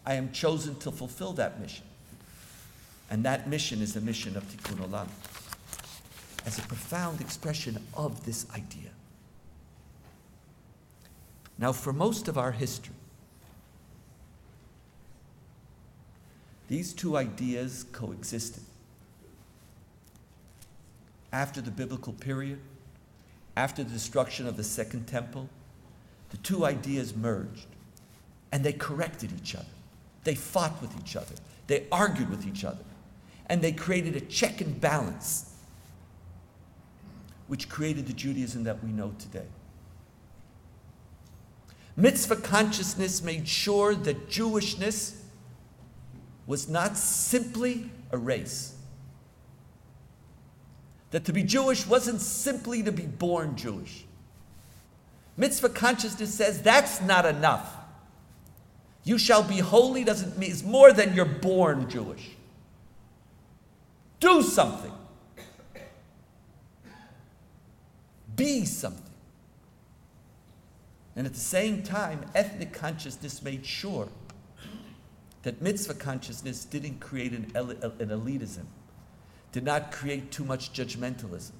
[0.07, 1.84] I am chosen to fulfill that mission.
[3.11, 5.09] And that mission is the mission of Tikkun Olam.
[6.47, 8.91] As a profound expression of this idea.
[11.59, 12.95] Now, for most of our history,
[16.68, 18.62] These two ideas coexisted.
[21.32, 22.58] After the biblical period,
[23.56, 25.48] after the destruction of the Second Temple,
[26.30, 27.66] the two ideas merged
[28.52, 29.66] and they corrected each other.
[30.24, 31.34] They fought with each other.
[31.66, 32.84] They argued with each other.
[33.48, 35.54] And they created a check and balance,
[37.46, 39.46] which created the Judaism that we know today.
[41.96, 45.20] Mitzvah consciousness made sure that Jewishness
[46.47, 48.74] was not simply a race.
[51.11, 54.05] That to be Jewish wasn't simply to be born Jewish.
[55.36, 57.74] Mitzvah consciousness says that's not enough.
[59.05, 62.30] You shall be holy doesn't mean it's more than you're born Jewish.
[64.18, 64.92] Do something.
[68.34, 69.03] Be something.
[71.14, 74.09] And at the same time, ethnic consciousness made sure
[75.47, 78.64] that mitzvah consciousness didn't create an, an elitism,
[79.53, 81.53] did not create too much judgmentalism,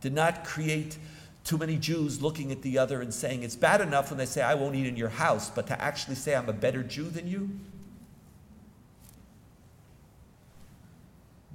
[0.00, 0.98] did not create
[1.44, 4.42] too many Jews looking at the other and saying, it's bad enough when they say,
[4.42, 7.28] I won't eat in your house, but to actually say, I'm a better Jew than
[7.28, 7.50] you?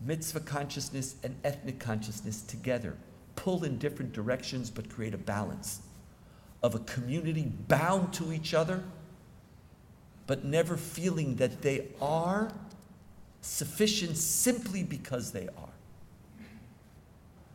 [0.06, 2.96] Mitzvah consciousness and ethnic consciousness together
[3.36, 5.82] pull in different directions but create a balance
[6.64, 8.82] of a community bound to each other
[10.28, 12.52] but never feeling that they are
[13.42, 15.74] sufficient simply because they are.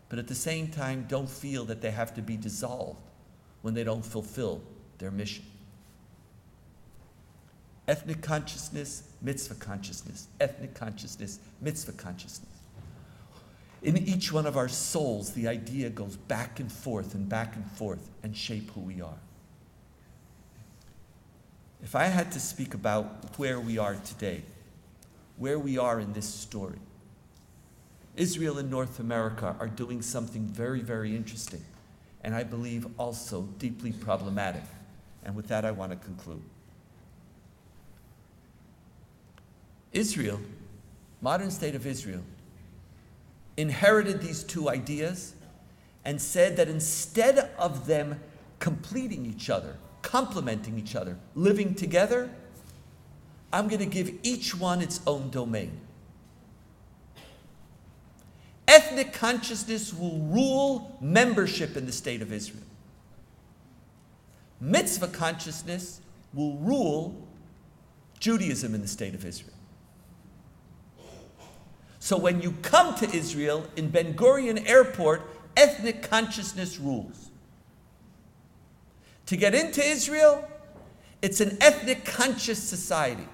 [0.08, 2.98] But at the same time, don't feel that they have to be dissolved
[3.62, 4.62] when they don't fulfill
[4.98, 5.44] their mission.
[7.86, 10.28] Ethnic consciousness, mitzvah consciousness.
[10.40, 12.48] Ethnic consciousness, mitzvah consciousness.
[13.82, 17.64] In each one of our souls, the idea goes back and forth and back and
[17.72, 19.18] forth and shape who we are.
[21.82, 24.42] If I had to speak about where we are today,
[25.36, 26.78] where we are in this story,
[28.16, 31.64] Israel and North America are doing something very, very interesting,
[32.24, 34.64] and I believe also deeply problematic.
[35.24, 36.42] And with that, I want to conclude.
[39.92, 40.40] Israel,
[41.20, 42.22] modern state of Israel,
[43.56, 45.34] inherited these two ideas
[46.04, 48.20] and said that instead of them
[48.58, 49.76] completing each other,
[50.08, 52.30] complementing each other, living together,
[53.52, 55.78] I'm going to give each one its own domain.
[58.66, 62.64] Ethnic consciousness will rule membership in the state of Israel.
[64.62, 66.00] Mitzvah consciousness
[66.32, 67.28] will rule
[68.18, 69.52] Judaism in the state of Israel.
[71.98, 75.22] So when you come to Israel in Ben Gurion Airport,
[75.54, 77.27] ethnic consciousness rules.
[79.28, 80.48] To get into Israel,
[81.20, 83.28] it's an ethnic conscious society.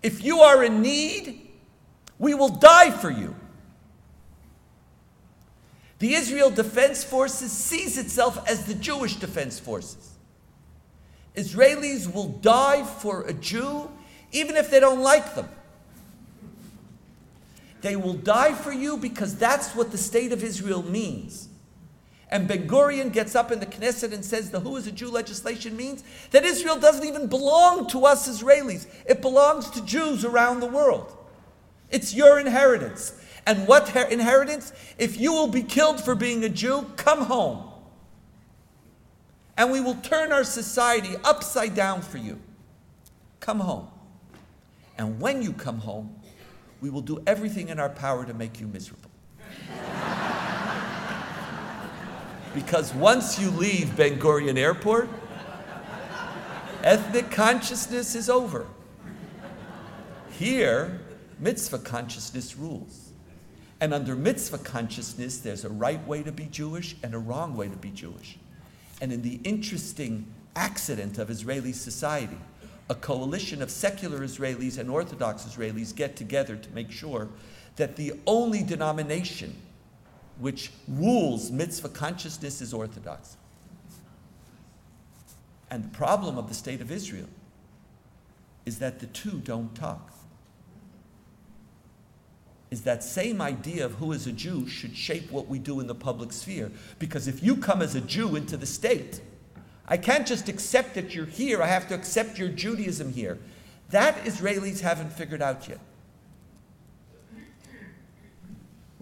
[0.00, 1.48] If you are in need,
[2.20, 3.34] we will die for you.
[5.98, 10.10] The Israel Defense Forces sees itself as the Jewish Defense Forces.
[11.34, 13.90] Israelis will die for a Jew
[14.30, 15.48] even if they don't like them.
[17.80, 21.48] They will die for you because that's what the state of Israel means.
[22.32, 25.10] And Ben Gurion gets up in the Knesset and says the Who is a Jew
[25.10, 28.86] legislation means that Israel doesn't even belong to us Israelis.
[29.06, 31.14] It belongs to Jews around the world.
[31.90, 33.12] It's your inheritance.
[33.46, 34.72] And what her- inheritance?
[34.96, 37.70] If you will be killed for being a Jew, come home.
[39.58, 42.40] And we will turn our society upside down for you.
[43.40, 43.88] Come home.
[44.96, 46.16] And when you come home,
[46.80, 49.10] we will do everything in our power to make you miserable.
[52.54, 55.08] Because once you leave Ben Gurion Airport,
[56.82, 58.66] ethnic consciousness is over.
[60.30, 61.00] Here,
[61.38, 63.10] mitzvah consciousness rules.
[63.80, 67.68] And under mitzvah consciousness, there's a right way to be Jewish and a wrong way
[67.68, 68.38] to be Jewish.
[69.00, 72.38] And in the interesting accident of Israeli society,
[72.88, 77.28] a coalition of secular Israelis and Orthodox Israelis get together to make sure
[77.76, 79.56] that the only denomination
[80.38, 83.36] which rules mitzvah consciousness is Orthodox.
[85.70, 87.28] And the problem of the state of Israel
[88.66, 90.12] is that the two don't talk.
[92.70, 95.86] Is that same idea of who is a Jew should shape what we do in
[95.86, 96.70] the public sphere.
[96.98, 99.20] Because if you come as a Jew into the state,
[99.86, 103.38] I can't just accept that you're here, I have to accept your Judaism here.
[103.90, 105.80] That Israelis haven't figured out yet.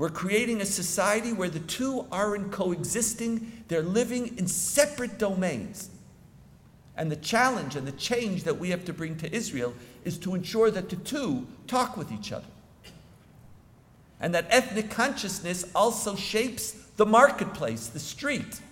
[0.00, 5.90] We're creating a society where the two aren't coexisting, they're living in separate domains.
[6.96, 9.74] And the challenge and the change that we have to bring to Israel
[10.06, 12.46] is to ensure that the two talk with each other.
[14.22, 18.62] And that ethnic consciousness also shapes the marketplace, the street,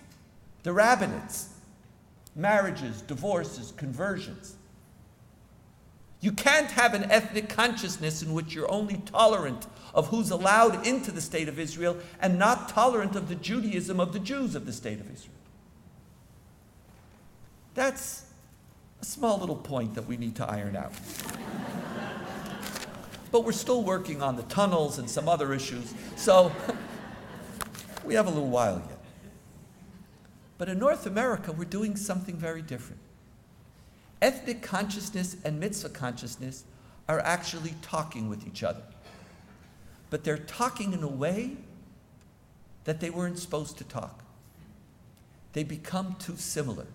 [0.63, 1.49] the rabbinates,
[2.35, 4.55] marriages, divorces, conversions.
[6.21, 11.11] You can't have an ethnic consciousness in which you're only tolerant of who's allowed into
[11.11, 14.73] the state of Israel and not tolerant of the Judaism of the Jews of the
[14.73, 15.35] state of Israel.
[17.73, 18.25] That's
[19.01, 20.91] a small little point that we need to iron out.
[23.31, 26.51] but we're still working on the tunnels and some other issues, so
[28.03, 28.99] we have a little while yet.
[30.57, 32.99] But in North America, we're doing something very different.
[34.21, 36.65] Ethnic consciousness and mitzvah consciousness
[37.07, 38.83] are actually talking with each other.
[40.09, 41.57] But they're talking in a way
[42.83, 44.23] that they weren't supposed to talk.
[45.53, 46.87] They become too similar.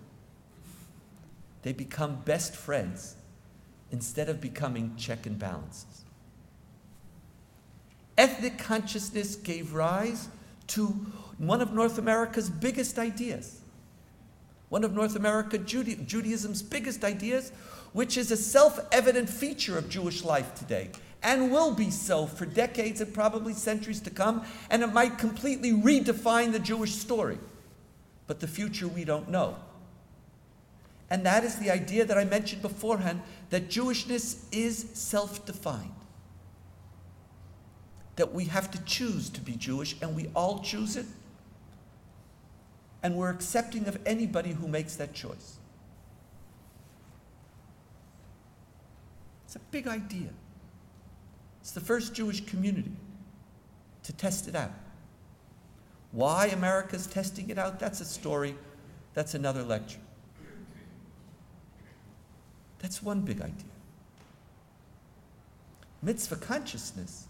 [1.63, 3.15] They become best friends
[3.91, 6.03] instead of becoming check and balances.
[8.17, 10.29] Ethnic consciousness gave rise
[10.67, 10.87] to
[11.37, 13.61] one of North America's biggest ideas.
[14.69, 17.51] One of North America Juda- Judaism's biggest ideas,
[17.93, 20.91] which is a self evident feature of Jewish life today
[21.25, 25.71] and will be so for decades and probably centuries to come, and it might completely
[25.71, 27.39] redefine the Jewish story.
[28.27, 29.55] But the future we don't know.
[31.09, 35.95] And that is the idea that I mentioned beforehand that Jewishness is self defined.
[38.17, 41.07] That we have to choose to be Jewish, and we all choose it.
[43.05, 45.59] And we're accepting of anybody who makes that choice.
[49.45, 50.29] It's a big idea.
[51.61, 52.93] It's the first Jewish community
[54.01, 54.71] to test it out.
[56.13, 58.55] Why America's testing it out, that's a story,
[59.13, 59.99] that's another lecture.
[62.79, 63.71] That's one big idea.
[66.01, 67.27] Mitzvah consciousness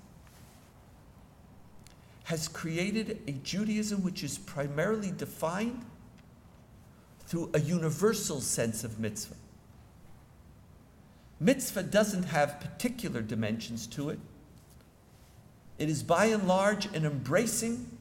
[2.26, 5.86] has created a Judaism which is primarily defined
[7.28, 9.36] through a universal sense of mitzvah.
[11.40, 14.20] Mitzvah doesn't have particular dimensions to it.
[15.78, 17.96] It is by and large an embracing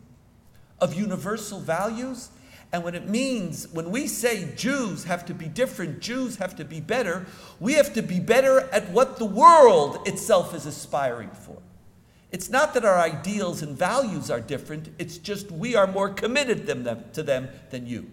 [0.81, 2.31] of universal values.
[2.73, 6.65] And when it means, when we say Jews have to be different, Jews have to
[6.65, 7.27] be better,
[7.61, 11.59] we have to be better at what the world itself is aspiring for.
[12.35, 16.67] It's not that our ideals and values are different, it's just we are more committed
[16.67, 18.11] to them than you.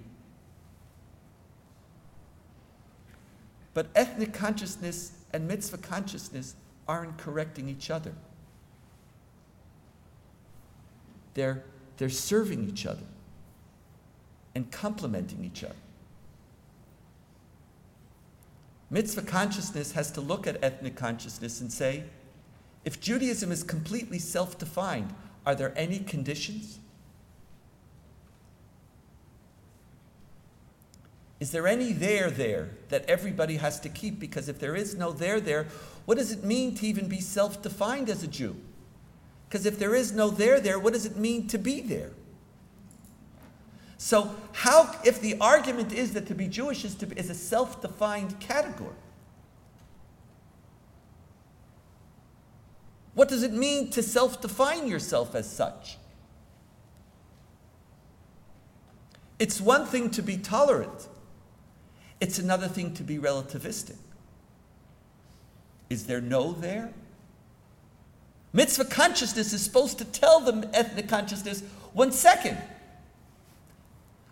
[3.74, 6.56] But ethnic consciousness and mitzvah consciousness
[6.88, 8.14] aren't correcting each other.
[11.34, 11.64] They're,
[11.98, 13.08] they're serving each other
[14.54, 15.74] and complementing each other.
[18.92, 22.04] Mitzvah consciousness has to look at ethnic consciousness and say,
[22.84, 25.14] if Judaism is completely self defined,
[25.46, 26.80] are there any conditions?
[31.40, 34.20] Is there any there there that everybody has to keep?
[34.20, 35.68] Because if there is no there there,
[36.06, 38.56] what does it mean to even be self defined as a Jew?
[39.50, 42.12] Because if there is no there there, what does it mean to be there?
[43.98, 47.82] So, how, if the argument is that to be Jewish is, to, is a self
[47.82, 48.96] defined category,
[53.22, 56.00] what does it mean to self define yourself as such?
[59.38, 61.08] It's one thing to be tolerant,
[62.20, 63.98] it's another thing to be relativistic.
[65.92, 66.92] Is there no there?
[68.54, 71.62] Mitzvah consciousness is supposed to tell the ethnic consciousness
[71.94, 72.58] one second.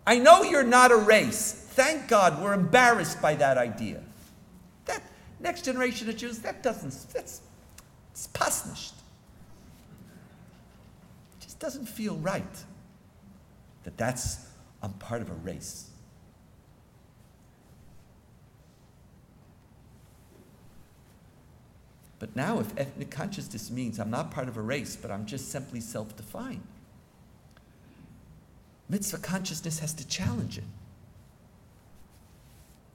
[0.07, 1.51] I know you're not a race.
[1.73, 4.01] Thank God we're embarrassed by that idea.
[4.85, 5.03] That
[5.39, 7.41] next generation of Jews, that doesn't, that's
[8.19, 8.95] it's pasnished.
[11.39, 12.43] It just doesn't feel right
[13.85, 14.45] that that's
[14.83, 15.89] I'm part of a race.
[22.19, 25.49] But now, if ethnic consciousness means I'm not part of a race, but I'm just
[25.49, 26.67] simply self defined,
[28.89, 30.65] mitzvah consciousness has to challenge it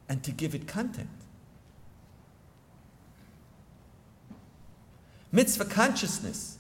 [0.07, 1.09] and to give it content.
[5.35, 6.59] Mitzvah consciousness,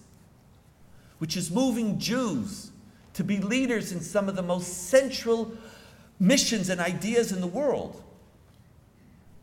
[1.18, 2.72] which is moving Jews
[3.12, 5.53] to be leaders in some of the most central
[6.18, 8.03] missions and ideas in the world.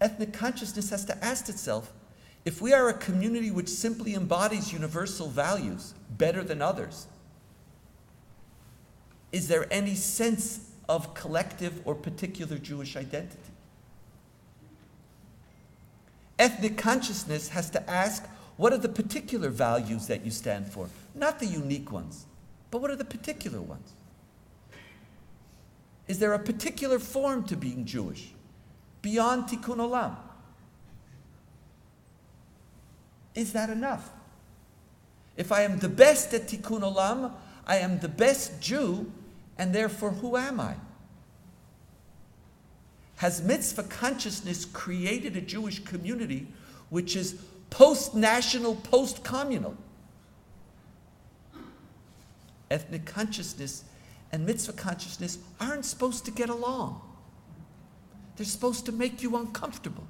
[0.01, 1.93] Ethnic consciousness has to ask itself
[2.43, 7.07] if we are a community which simply embodies universal values better than others,
[9.31, 13.37] is there any sense of collective or particular Jewish identity?
[16.37, 18.27] Ethnic consciousness has to ask
[18.61, 22.27] what are the particular values that you stand for, not the unique ones.
[22.69, 23.93] But what are the particular ones?
[26.07, 28.33] Is there a particular form to being Jewish
[29.01, 30.15] beyond tikkun olam?
[33.33, 34.11] Is that enough?
[35.35, 37.31] If I am the best at tikkun olam,
[37.65, 39.11] I am the best Jew,
[39.57, 40.75] and therefore who am I?
[43.15, 46.47] Has mitzvah consciousness created a Jewish community
[46.91, 47.41] which is
[47.71, 49.75] post national, post communal?
[52.71, 53.83] ethnic consciousness
[54.31, 57.01] and mitzvah consciousness aren't supposed to get along.
[58.37, 60.07] They're supposed to make you uncomfortable.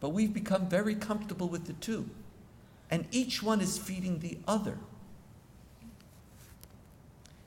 [0.00, 2.08] But we've become very comfortable with the two,
[2.90, 4.78] and each one is feeding the other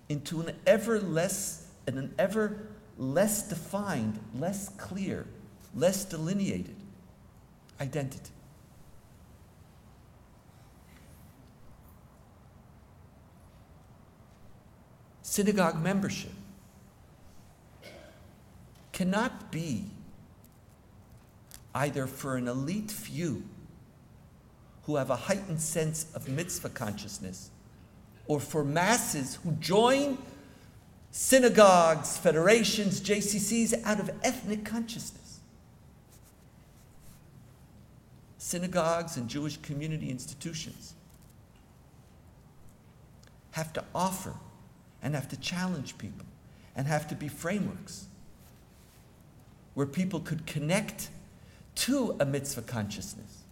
[0.10, 2.58] into an ever less and an ever
[2.98, 5.26] less defined, less clear,
[5.74, 6.81] less delineated
[7.82, 8.32] identity.
[15.32, 16.34] synagogue membership
[18.92, 19.86] cannot be
[21.74, 23.42] either for an elite few
[24.84, 27.50] who have a heightened sense of mitzvah consciousness
[28.28, 30.18] or for masses who join
[31.12, 35.21] synagogues, federations, JCCs out of ethnic consciousness.
[38.52, 40.94] Synagogues and Jewish community institutions
[43.52, 44.34] have to offer
[45.02, 46.26] and have to challenge people
[46.76, 48.08] and have to be frameworks
[49.74, 51.10] where people could connect
[51.76, 53.44] to a mitzvah consciousness.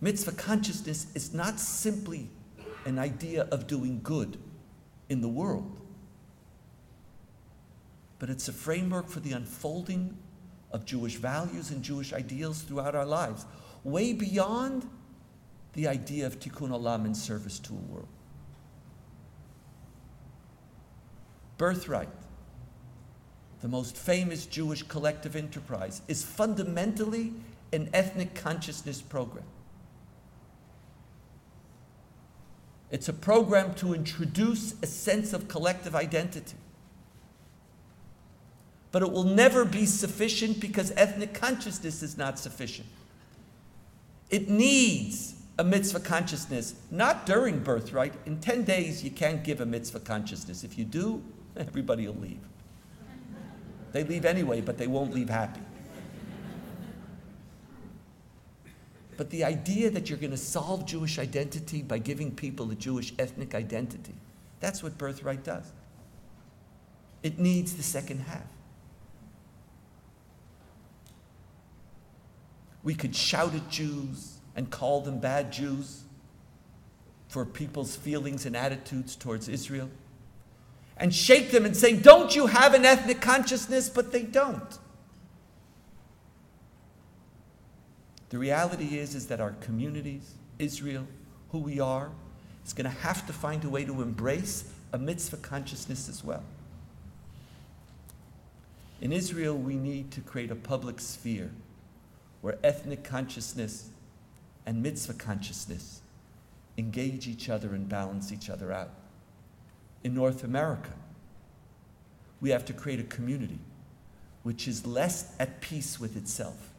[0.00, 2.28] Mitzvah consciousness is not simply
[2.84, 4.38] an idea of doing good
[5.08, 5.80] in the world,
[8.20, 10.16] but it's a framework for the unfolding
[10.72, 13.46] of Jewish values and Jewish ideals throughout our lives,
[13.84, 14.88] way beyond
[15.74, 18.08] the idea of tikkun olam in service to a world.
[21.58, 22.08] Birthright,
[23.62, 27.32] the most famous Jewish collective enterprise, is fundamentally
[27.72, 29.44] an ethnic consciousness program.
[32.90, 36.56] It's a program to introduce a sense of collective identity.
[38.96, 42.88] But it will never be sufficient because ethnic consciousness is not sufficient.
[44.30, 48.14] It needs a mitzvah consciousness, not during birthright.
[48.24, 50.64] In 10 days, you can't give a mitzvah consciousness.
[50.64, 51.22] If you do,
[51.58, 52.40] everybody will leave.
[53.92, 55.60] They leave anyway, but they won't leave happy.
[59.18, 63.12] But the idea that you're going to solve Jewish identity by giving people a Jewish
[63.18, 64.14] ethnic identity,
[64.60, 65.70] that's what birthright does.
[67.22, 68.55] It needs the second half.
[72.86, 76.04] We could shout at Jews and call them bad Jews
[77.26, 79.90] for people's feelings and attitudes towards Israel.
[80.96, 83.88] and shake them and say, Don't you have an ethnic consciousness?
[83.88, 84.78] But they don't.
[88.28, 91.08] The reality is, is that our communities, Israel,
[91.50, 92.12] who we are,
[92.64, 96.44] is going to have to find a way to embrace a mitzvah consciousness as well.
[99.00, 101.50] In Israel, we need to create a public sphere
[102.46, 103.88] where ethnic consciousness
[104.66, 106.00] and mitzvah consciousness
[106.78, 108.90] engage each other and balance each other out.
[110.04, 110.92] In North America,
[112.40, 113.58] we have to create a community
[114.44, 116.70] which is less at peace with itself,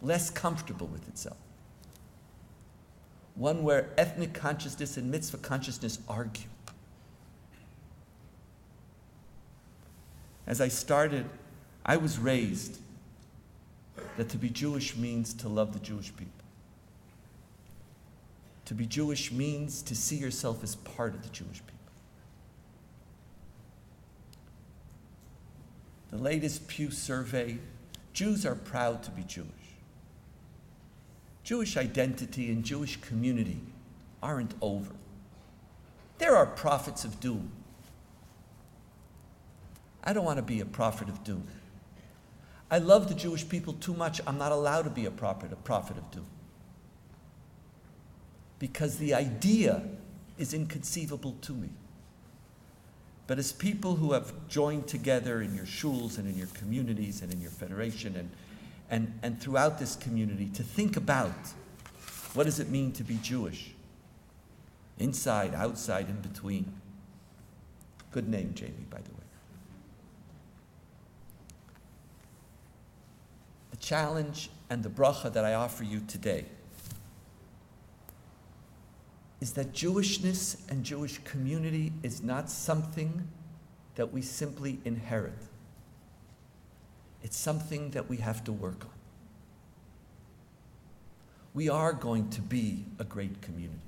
[0.00, 1.38] less comfortable with itself.
[3.34, 6.46] One where ethnic consciousness and mitzvah consciousness argue.
[10.46, 11.28] As I started,
[11.84, 12.78] I was raised
[14.18, 16.44] that to be Jewish means to love the Jewish people.
[18.64, 21.78] To be Jewish means to see yourself as part of the Jewish people.
[26.10, 27.58] The latest Pew survey
[28.12, 29.46] Jews are proud to be Jewish.
[31.44, 33.60] Jewish identity and Jewish community
[34.20, 34.94] aren't over.
[36.18, 37.52] There are prophets of doom.
[40.02, 41.46] I don't want to be a prophet of doom.
[42.70, 44.20] I love the Jewish people too much.
[44.26, 46.26] I'm not allowed to be a prophet, a prophet of doom
[48.58, 49.82] because the idea
[50.36, 51.70] is inconceivable to me.
[53.26, 57.32] But as people who have joined together in your shuls and in your communities and
[57.32, 58.30] in your federation and,
[58.90, 61.32] and, and throughout this community to think about
[62.34, 63.72] what does it mean to be Jewish?
[64.98, 66.72] Inside, outside, in between.
[68.10, 69.17] Good name, Jamie, by the way.
[73.78, 76.46] The challenge and the bracha that I offer you today
[79.40, 83.28] is that Jewishness and Jewish community is not something
[83.94, 85.38] that we simply inherit.
[87.22, 88.90] It's something that we have to work on.
[91.54, 93.80] We are going to be a great community,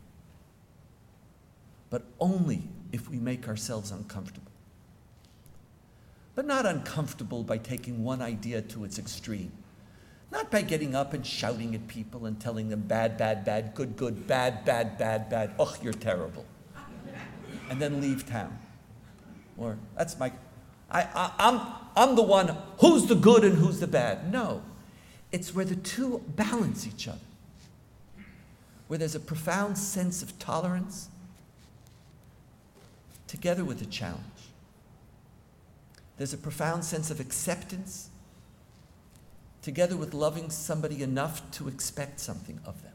[1.91, 2.63] but only
[2.93, 4.51] if we make ourselves uncomfortable.
[6.35, 9.53] But not uncomfortable by taking one idea to its extreme
[10.31, 13.97] not by getting up and shouting at people and telling them bad, bad, bad, good,
[13.97, 16.45] good, bad, bad, bad, bad, ugh, you're terrible.
[17.69, 18.59] And then leave town.
[19.57, 20.33] Or that's my,
[20.91, 21.61] I, I, I'm,
[21.97, 24.33] I'm the one who's the good and who's the bad.
[24.33, 24.63] No.
[25.33, 27.19] It's where the two balance each other,
[28.89, 31.09] where there's a profound sense of tolerance
[33.29, 34.25] together with a challenge.
[36.17, 38.10] There's a profound sense of acceptance
[39.63, 42.93] together with loving somebody enough to expect something of them.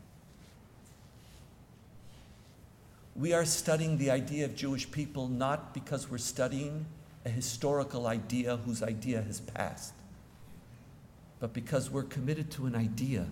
[3.15, 6.85] We are studying the idea of Jewish people not because we're studying
[7.23, 9.93] a historical idea whose idea has passed,
[11.39, 13.27] but because we're committed to an idea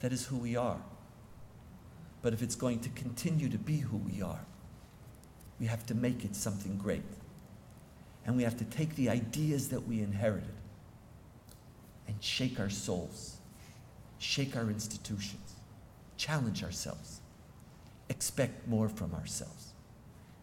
[0.00, 0.80] that is who we are.
[2.20, 4.44] But if it's going to continue to be who we are,
[5.60, 7.02] we have to make it something great.
[8.26, 10.54] And we have to take the ideas that we inherited
[12.06, 13.36] and shake our souls,
[14.18, 15.54] shake our institutions,
[16.16, 17.20] challenge ourselves,
[18.08, 19.72] expect more from ourselves.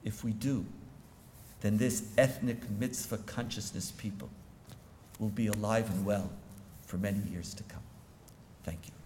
[0.03, 0.65] If we do,
[1.61, 4.29] then this ethnic mitzvah consciousness people
[5.19, 6.29] will be alive and well
[6.85, 7.83] for many years to come.
[8.63, 8.98] Thank you.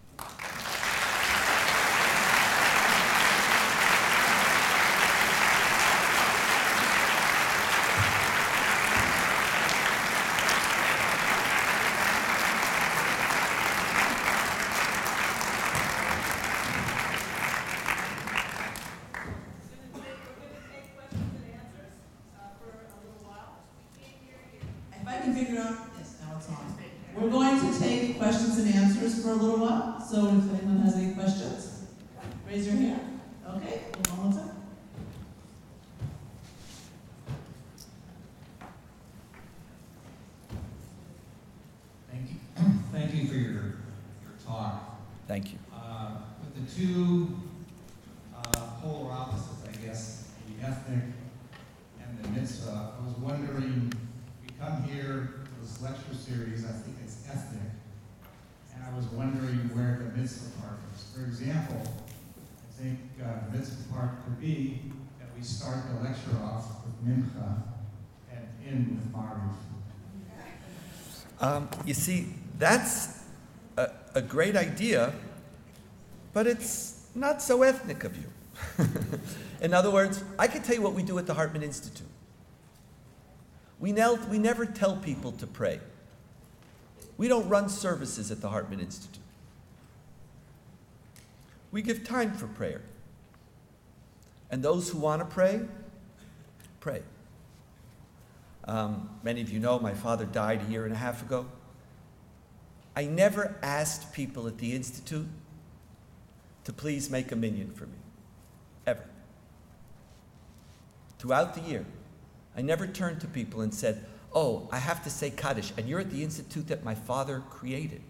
[71.86, 73.24] You see, that's
[73.78, 75.14] a, a great idea,
[76.34, 78.26] but it's not so ethnic of you.
[79.62, 82.08] In other words, I can tell you what we do at the Hartman Institute.
[83.80, 85.80] We, knelt, we never tell people to pray.
[87.18, 89.24] We don't run services at the Hartman Institute.
[91.72, 92.82] We give time for prayer.
[94.52, 95.62] And those who want to pray,
[96.80, 97.02] pray.
[98.66, 101.46] Um, many of you know my father died a year and a half ago.
[102.96, 105.28] I never asked people at the Institute
[106.64, 107.98] to please make a minyan for me,
[108.88, 109.04] ever.
[111.20, 111.86] Throughout the year,
[112.56, 116.00] I never turned to people and said, Oh, I have to say Kaddish, and you're
[116.00, 118.02] at the institute that my father created.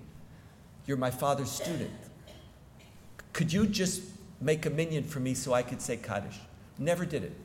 [0.86, 1.91] You're my father's student.
[3.34, 4.03] Could you just
[4.39, 6.39] make a minyan for me so I could say Kaddish?
[6.77, 7.36] Never did it.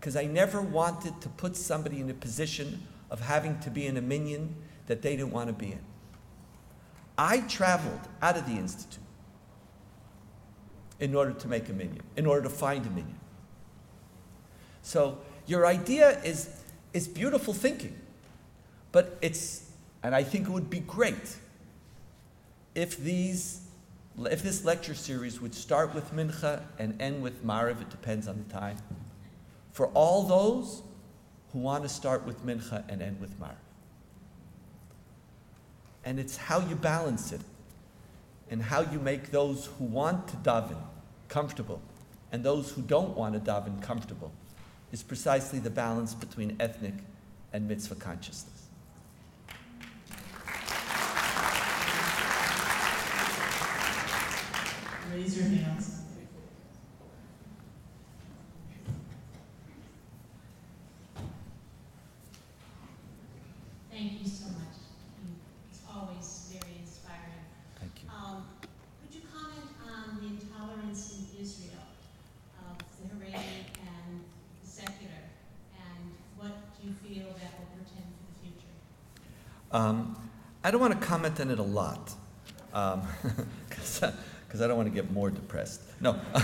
[0.00, 3.96] Because I never wanted to put somebody in a position of having to be in
[3.96, 4.56] a minyan
[4.86, 5.80] that they didn't want to be in.
[7.18, 9.02] I traveled out of the institute
[11.00, 13.20] in order to make a minyan, in order to find a minyan.
[14.82, 16.62] So your idea is,
[16.92, 17.98] is beautiful thinking,
[18.92, 19.70] but it's,
[20.02, 21.36] and I think it would be great
[22.74, 23.62] if these
[24.24, 28.42] if this lecture series would start with Mincha and end with Mariv, it depends on
[28.46, 28.78] the time,
[29.72, 30.82] for all those
[31.52, 33.65] who want to start with Mincha and end with Mariv.
[36.06, 37.40] And it's how you balance it
[38.48, 40.78] and how you make those who want to daven
[41.28, 41.82] comfortable
[42.30, 44.32] and those who don't want to daven comfortable
[44.92, 46.94] is precisely the balance between ethnic
[47.52, 48.52] and mitzvah consciousness.
[55.12, 56.02] Raise your hands.
[63.90, 64.76] Thank you so much.
[65.70, 67.48] It's always very inspiring.
[67.80, 68.10] Thank you.
[68.10, 68.44] Um,
[69.00, 71.80] Could you comment on the intolerance in Israel
[72.68, 74.20] of the Haredi and
[74.60, 75.24] the secular?
[75.80, 78.74] And what do you feel that will portend for the future?
[79.72, 80.14] Um,
[80.62, 82.12] I don't want to comment on it a lot
[83.70, 85.80] because I don't want to get more depressed.
[86.02, 86.20] No.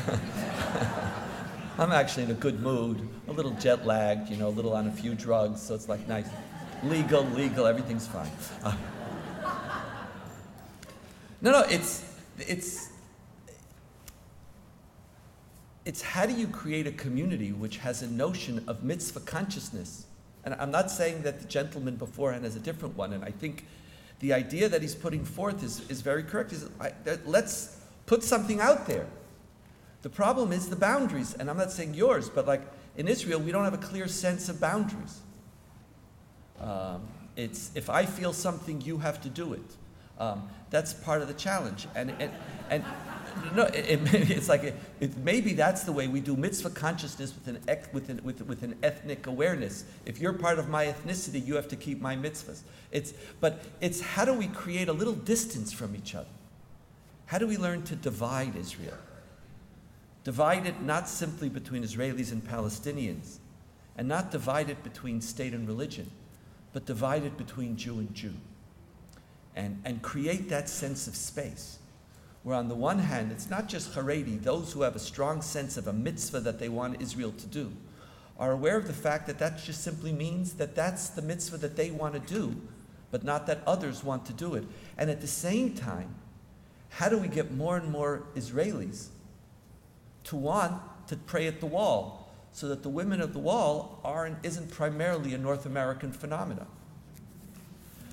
[1.79, 4.87] I'm actually in a good mood, a little jet lagged, you know, a little on
[4.87, 6.29] a few drugs, so it's like nice.
[6.83, 8.31] Legal, legal, everything's fine.
[8.65, 8.75] Uh,
[11.43, 12.03] no, no, it's,
[12.39, 12.89] it's,
[15.85, 20.07] it's how do you create a community which has a notion of mitzvah consciousness?
[20.45, 23.67] And I'm not saying that the gentleman beforehand has a different one, and I think
[24.23, 26.53] the idea that he's putting forth is, is very correct.
[26.53, 26.69] Is,
[27.27, 29.07] let's put something out there.
[30.03, 32.63] The problem is the boundaries, and I'm not saying yours, but like
[32.97, 35.21] in Israel, we don't have a clear sense of boundaries.
[36.61, 37.03] Um,
[37.35, 39.77] it's if I feel something, you have to do it.
[40.21, 42.31] Um, that's part of the challenge, and and,
[42.71, 42.85] and
[43.55, 47.35] no, it, it, it's like it, it, maybe that's the way we do mitzvah consciousness
[47.35, 49.85] with an, with, an, with, with an ethnic awareness.
[50.07, 52.61] If you're part of my ethnicity, you have to keep my mitzvahs.
[52.91, 56.29] It's but it's how do we create a little distance from each other?
[57.27, 58.99] How do we learn to divide Israel?
[60.25, 63.39] Divide it not simply between Israelis and Palestinians,
[63.97, 66.11] and not divide it between state and religion,
[66.73, 68.35] but divide it between Jew and Jew.
[69.55, 71.79] And, and create that sense of space.
[72.43, 75.77] Where, on the one hand, it's not just Haredi, those who have a strong sense
[75.77, 77.73] of a mitzvah that they want Israel to do,
[78.39, 81.77] are aware of the fact that that just simply means that that's the mitzvah that
[81.77, 82.57] they want to do,
[83.13, 84.65] but not that others want to do it.
[84.99, 86.15] And at the same time,
[86.89, 89.09] how do we get more and more Israelis
[90.25, 94.37] to want to pray at the wall so that the women of the wall aren't,
[94.43, 96.67] isn't primarily a North American phenomenon?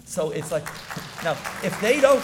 [0.05, 0.65] So it's like,
[1.23, 2.23] now, if they don't,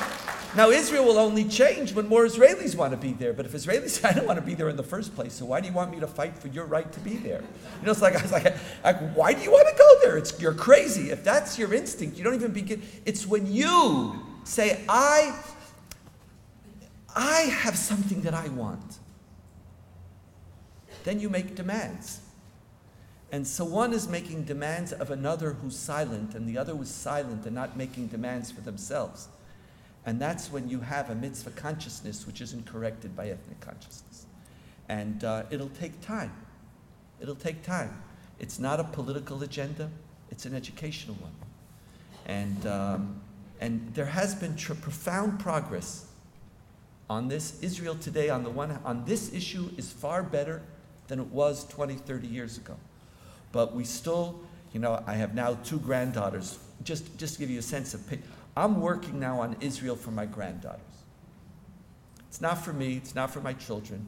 [0.56, 3.34] now Israel will only change when more Israelis want to be there.
[3.34, 5.46] But if Israelis say, I don't want to be there in the first place, so
[5.46, 7.42] why do you want me to fight for your right to be there?
[7.42, 10.18] You know, it's like, I was like, like why do you want to go there?
[10.18, 11.10] It's, you're crazy.
[11.12, 12.82] If that's your instinct, you don't even begin.
[13.06, 15.38] It's when you say, I,
[17.16, 19.00] I have something that I want.
[21.04, 22.22] Then you make demands.
[23.32, 27.46] And so one is making demands of another who's silent, and the other was silent
[27.46, 29.28] and not making demands for themselves.
[30.06, 34.26] And that's when you have a mitzvah consciousness which isn't corrected by ethnic consciousness.
[34.88, 36.32] And uh, it'll take time.
[37.20, 38.04] It'll take time.
[38.40, 39.90] It's not a political agenda,
[40.30, 41.32] it's an educational one.
[42.26, 43.22] And, um,
[43.62, 46.06] and there has been tr- profound progress
[47.10, 47.60] on this.
[47.62, 50.62] Israel today, on, the one, on this issue, is far better
[51.08, 52.76] than it was 20, 30 years ago.
[53.52, 54.40] But we still,
[54.74, 56.60] you know, I have now two granddaughters.
[56.84, 58.02] Just, just to give you a sense of,
[58.58, 60.82] I'm working now on Israel for my granddaughters.
[62.30, 64.08] It's not for me, it's not for my children,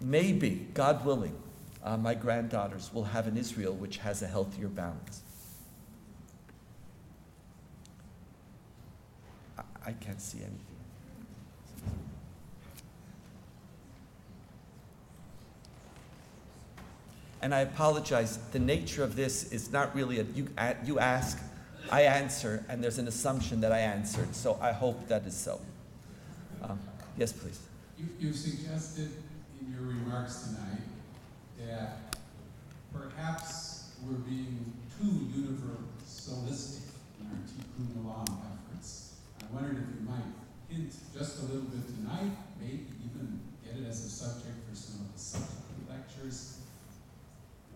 [0.00, 1.34] maybe, God willing,
[1.82, 5.22] uh, my granddaughters will have an Israel which has a healthier balance.
[9.58, 10.60] I, I can't see anything.
[17.42, 21.38] And I apologize, the nature of this is not really a you, a- you ask,
[21.90, 24.34] I answer, and there's an assumption that I answered.
[24.34, 25.60] So I hope that is so.
[26.62, 26.78] Um,
[27.16, 27.60] yes, please.
[27.98, 29.10] You, you suggested
[29.60, 30.82] in your remarks tonight
[31.66, 32.16] that
[32.92, 36.88] perhaps we're being too universalistic
[37.20, 39.14] in our tikkun olam efforts.
[39.40, 40.28] I wondered if you might
[40.68, 45.06] hint just a little bit tonight, maybe even get it as a subject for some
[45.06, 46.58] of the subsequent lectures.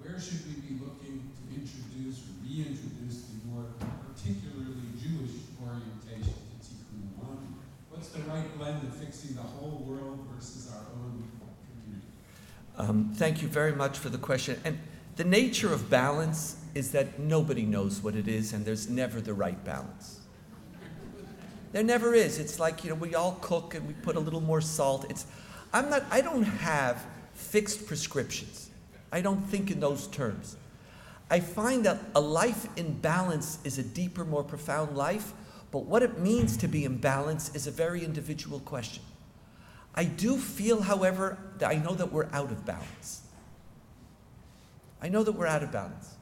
[0.03, 6.57] Where should we be looking to introduce or reintroduce the more particularly Jewish orientation to
[6.63, 7.55] tikkun olam?
[7.91, 11.25] What's the right blend of fixing the whole world versus our own
[11.73, 12.07] community?
[12.77, 14.61] Um, thank you very much for the question.
[14.67, 14.79] And
[15.17, 19.33] the nature of balance is that nobody knows what it is, and there's never the
[19.33, 20.21] right balance.
[21.73, 22.39] There never is.
[22.39, 25.07] It's like you know we all cook and we put a little more salt.
[25.09, 25.25] It's
[25.73, 26.05] I'm not.
[26.11, 28.69] I don't have fixed prescriptions.
[29.11, 30.57] I don't think in those terms.
[31.31, 35.33] I find that a life in balance is a deeper, more profound life.
[35.71, 39.03] But what it means to be in balance is a very individual question.
[39.95, 43.23] I do feel, however, that I know that we're out of balance.
[45.03, 46.15] I know that we're out of balance.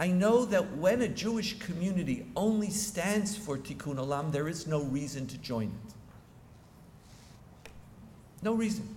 [0.00, 4.82] I know that when a Jewish community only stands for Tikkun Olam, there is no
[4.82, 5.94] reason to join it.
[8.42, 8.96] No reason.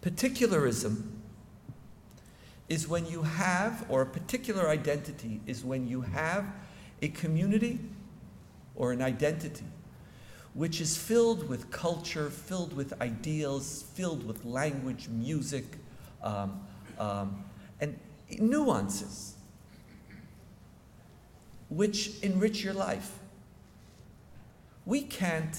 [0.00, 1.20] Particularism
[2.68, 6.44] is when you have, or a particular identity is when you have
[7.02, 7.78] a community
[8.74, 9.64] or an identity
[10.54, 15.64] which is filled with culture, filled with ideals, filled with language, music,
[16.22, 16.60] um,
[16.98, 17.44] um,
[17.78, 17.98] and
[18.38, 19.34] nuances
[21.68, 23.18] which enrich your life.
[24.84, 25.58] We can't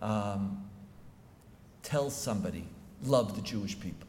[0.00, 0.68] um,
[1.82, 2.66] tell somebody,
[3.04, 4.08] love the Jewish people,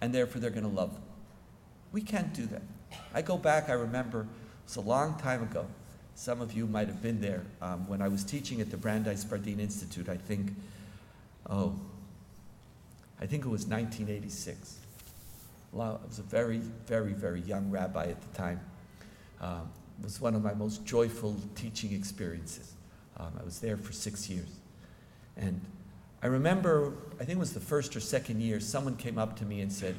[0.00, 1.02] and therefore they're going to love them.
[1.92, 2.62] We can't do that.
[3.14, 4.26] I go back, I remember,
[4.70, 5.66] it was a long time ago.
[6.14, 9.24] Some of you might have been there um, when I was teaching at the Brandeis
[9.24, 10.08] Bardin Institute.
[10.08, 10.54] I think,
[11.48, 11.74] oh,
[13.20, 14.76] I think it was 1986.
[15.72, 18.60] I was a very, very, very young rabbi at the time.
[19.40, 22.72] Um, it was one of my most joyful teaching experiences.
[23.16, 24.50] Um, I was there for six years.
[25.36, 25.60] And
[26.22, 29.44] I remember, I think it was the first or second year, someone came up to
[29.44, 29.96] me and said,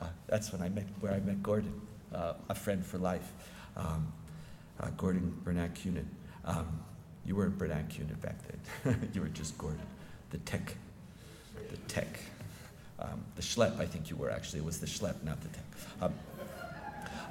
[0.00, 1.80] uh, that's when I met, where I met Gordon,
[2.14, 3.32] uh, a friend for life.
[3.76, 4.12] Um,
[4.80, 6.04] uh, Gordon Bernat Kunin.
[6.44, 6.80] Um,
[7.24, 8.36] you weren't Bernat Kunin back
[8.84, 9.10] then.
[9.14, 9.80] you were just Gordon,
[10.30, 10.74] the tech,
[11.70, 12.18] the tech,
[12.98, 13.78] um, the schlep.
[13.78, 14.60] I think you were actually.
[14.60, 15.64] It was the schlep, not the tech.
[16.00, 16.14] Um,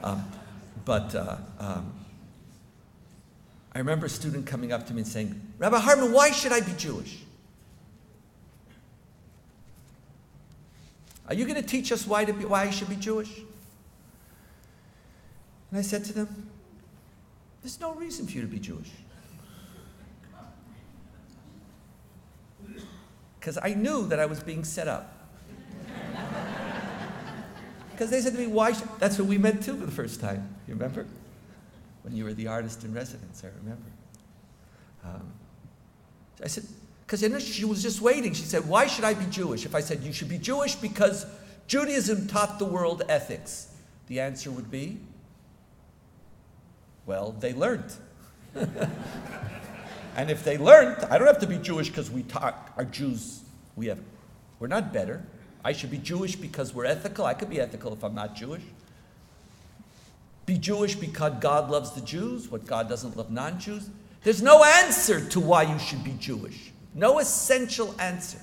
[0.03, 0.31] um,
[0.85, 1.93] but uh, um,
[3.73, 6.61] I remember a student coming up to me and saying, "Rabbi Hartman, why should I
[6.61, 7.19] be Jewish?
[11.27, 13.41] Are you going to teach us why to be, why I should be Jewish?"
[15.71, 16.49] And I said to them,
[17.61, 18.89] there's no reason for you to be Jewish.
[23.39, 25.17] Because I knew that I was being set up.
[27.91, 28.71] Because they said to me, why?
[28.71, 28.87] Should?
[28.97, 30.55] That's what we met too for the first time.
[30.67, 31.05] You remember?
[32.01, 33.91] When you were the artist in residence, I remember.
[35.03, 35.31] Um,
[36.43, 36.63] I said,
[37.05, 38.33] because she was just waiting.
[38.33, 39.67] She said, why should I be Jewish?
[39.67, 41.27] If I said, you should be Jewish because
[41.67, 43.67] Judaism taught the world ethics,
[44.07, 44.97] the answer would be,
[47.11, 47.91] well, they learned.
[48.55, 53.41] and if they learned, I don't have to be Jewish because we talk, are Jews.
[53.75, 53.99] We have,
[54.59, 55.21] we're not better.
[55.61, 57.25] I should be Jewish because we're ethical.
[57.25, 58.61] I could be ethical if I'm not Jewish.
[60.45, 63.89] Be Jewish because God loves the Jews, what God doesn't love non Jews.
[64.23, 66.71] There's no answer to why you should be Jewish.
[66.95, 68.39] No essential answer.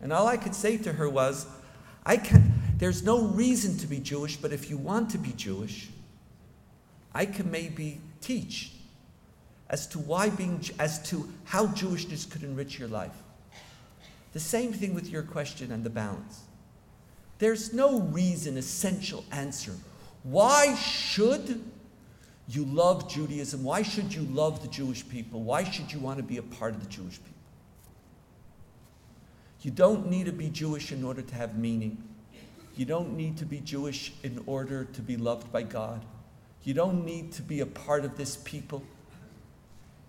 [0.00, 1.44] And all I could say to her was,
[2.06, 2.51] I can
[2.82, 5.88] there's no reason to be Jewish, but if you want to be Jewish,
[7.14, 8.72] I can maybe teach
[9.70, 13.14] as to why being as to how Jewishness could enrich your life.
[14.32, 16.40] The same thing with your question and the balance.
[17.38, 19.76] There's no reason, essential answer.
[20.24, 21.62] Why should
[22.48, 23.62] you love Judaism?
[23.62, 25.44] Why should you love the Jewish people?
[25.44, 27.30] Why should you want to be a part of the Jewish people?
[29.60, 32.02] You don't need to be Jewish in order to have meaning.
[32.74, 36.04] You don't need to be Jewish in order to be loved by God.
[36.64, 38.82] You don't need to be a part of this people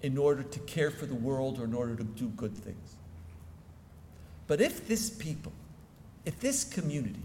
[0.01, 2.95] in order to care for the world or in order to do good things.
[4.47, 5.53] But if this people,
[6.25, 7.23] if this community,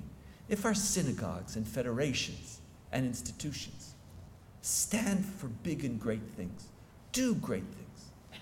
[0.48, 2.60] if our synagogues and federations
[2.90, 3.94] and institutions
[4.62, 6.68] stand for big and great things,
[7.12, 8.40] do great things,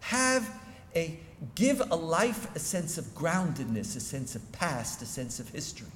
[0.00, 0.48] have
[0.96, 1.18] a
[1.54, 5.88] give a life a sense of groundedness, a sense of past, a sense of history.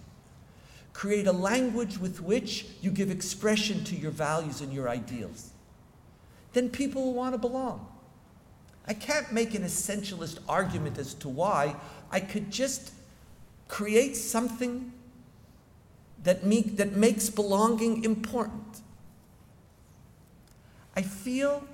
[0.93, 5.51] Create a language with which you give expression to your values and your ideals.
[6.53, 7.87] Then people will want to belong.
[8.87, 11.77] I can't make an essentialist argument as to why.
[12.11, 12.93] I could just
[13.69, 14.93] create something
[16.25, 16.43] that,
[16.77, 18.83] that makes belonging important.
[20.95, 21.65] I feel,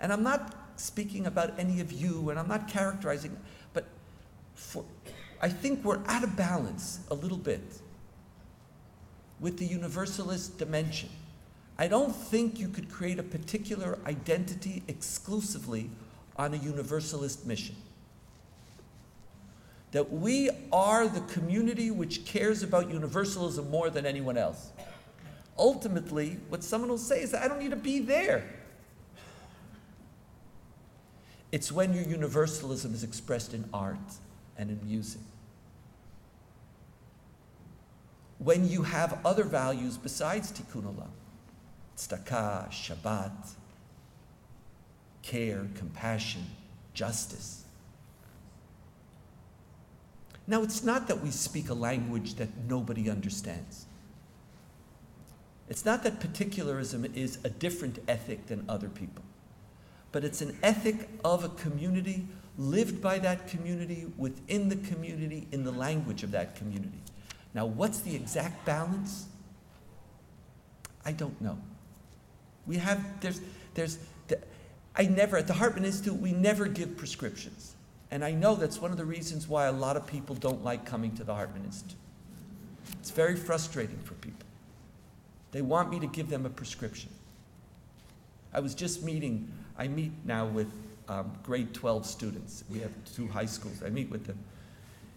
[0.00, 3.36] and I'm not speaking about any of you, and I'm not characterizing,
[3.72, 3.86] but
[4.54, 4.84] for,
[5.40, 7.62] I think we're out of balance a little bit
[9.38, 11.08] with the universalist dimension.
[11.78, 15.90] I don't think you could create a particular identity exclusively
[16.36, 17.76] on a universalist mission.
[19.92, 24.70] That we are the community which cares about universalism more than anyone else.
[25.58, 28.44] Ultimately, what someone will say is, I don't need to be there.
[31.52, 33.98] It's when your universalism is expressed in art
[34.56, 35.20] and in music.
[38.38, 41.10] When you have other values besides tikkun olam,
[41.98, 43.50] tzedakah, Shabbat,
[45.20, 46.46] care, compassion,
[46.94, 47.64] justice.
[50.46, 53.86] Now, it's not that we speak a language that nobody understands.
[55.68, 59.22] It's not that particularism is a different ethic than other people
[60.12, 62.26] but it's an ethic of a community,
[62.58, 67.00] lived by that community, within the community, in the language of that community.
[67.54, 69.26] Now, what's the exact balance?
[71.04, 71.58] I don't know.
[72.66, 73.40] We have, there's,
[73.74, 73.98] there's,
[74.94, 77.74] I never, at the Hartman Institute, we never give prescriptions.
[78.10, 80.84] And I know that's one of the reasons why a lot of people don't like
[80.84, 81.96] coming to the Hartman Institute.
[83.00, 84.46] It's very frustrating for people.
[85.50, 87.10] They want me to give them a prescription.
[88.52, 89.50] I was just meeting
[89.82, 90.72] I meet now with
[91.08, 92.62] um, grade 12 students.
[92.70, 93.82] We have two high schools.
[93.84, 94.38] I meet with them.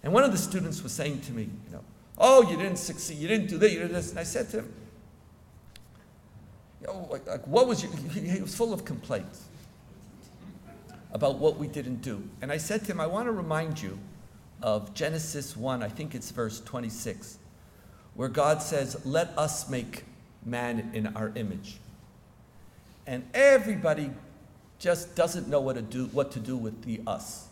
[0.01, 1.84] And one of the students was saying to me, you know,
[2.18, 4.09] oh, you didn't succeed, you didn't do that, you did this.
[4.09, 4.74] And I said to him,
[6.82, 9.43] you know, like, like what was your, he, he was full of complaints
[11.11, 12.28] about what we didn't do.
[12.41, 13.99] And I said to him, I want to remind you
[14.63, 17.38] of Genesis 1, I think it's verse 26,
[18.16, 20.05] where God says, Let us make
[20.43, 21.78] man in our image.
[23.05, 24.09] And everybody
[24.86, 27.47] just doesn't know what to do, what to do with the us.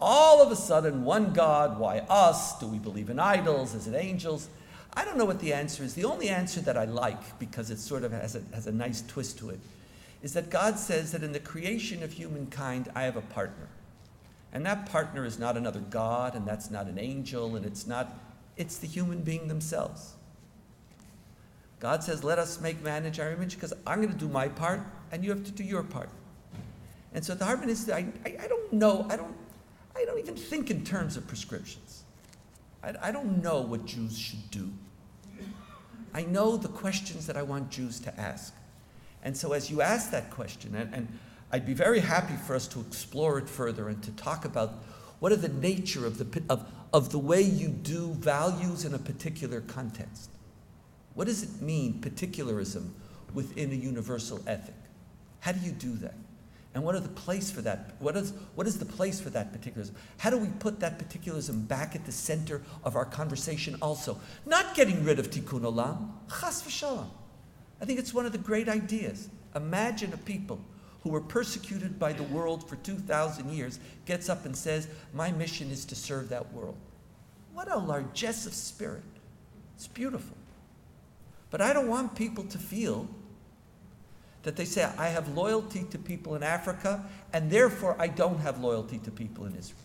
[0.00, 2.58] All of a sudden, one God, why us?
[2.58, 3.72] Do we believe in idols?
[3.72, 4.48] Is it angels?
[4.94, 5.94] I don't know what the answer is.
[5.94, 9.02] The only answer that I like, because it sort of has a, has a nice
[9.02, 9.60] twist to it,
[10.20, 13.68] is that God says that in the creation of humankind, I have a partner.
[14.52, 18.12] And that partner is not another God, and that's not an angel, and it's not,
[18.56, 20.14] it's the human being themselves.
[21.78, 24.48] God says, let us make man in our image, because I'm going to do my
[24.48, 24.80] part,
[25.12, 26.10] and you have to do your part.
[27.14, 29.34] And so the Hartman Institute, I, I, I, don't know, I don't,
[29.96, 32.02] I don't even think in terms of prescriptions.
[32.82, 34.70] I, I don't know what Jews should do.
[36.14, 38.54] I know the questions that I want Jews to ask.
[39.22, 41.18] And so as you ask that question, and, and
[41.50, 44.74] I'd be very happy for us to explore it further and to talk about
[45.18, 48.98] what are the nature of the, of, of the way you do values in a
[48.98, 50.30] particular context.
[51.14, 52.94] What does it mean, particularism,
[53.34, 54.74] within a universal ethic?
[55.40, 56.14] How do you do that?
[56.74, 57.94] And what are the place for that?
[57.98, 59.94] What is, what is the place for that particularism?
[60.18, 64.20] How do we put that particularism back at the center of our conversation also?
[64.46, 67.08] Not getting rid of tikkun olam, chas v'shalom.
[67.80, 69.28] I think it's one of the great ideas.
[69.56, 70.60] Imagine a people
[71.02, 75.70] who were persecuted by the world for 2,000 years gets up and says, my mission
[75.70, 76.76] is to serve that world.
[77.54, 79.02] What a largesse of spirit.
[79.74, 80.36] It's beautiful.
[81.50, 83.08] But I don't want people to feel
[84.42, 88.60] that they say, I have loyalty to people in Africa, and therefore I don't have
[88.60, 89.80] loyalty to people in Israel.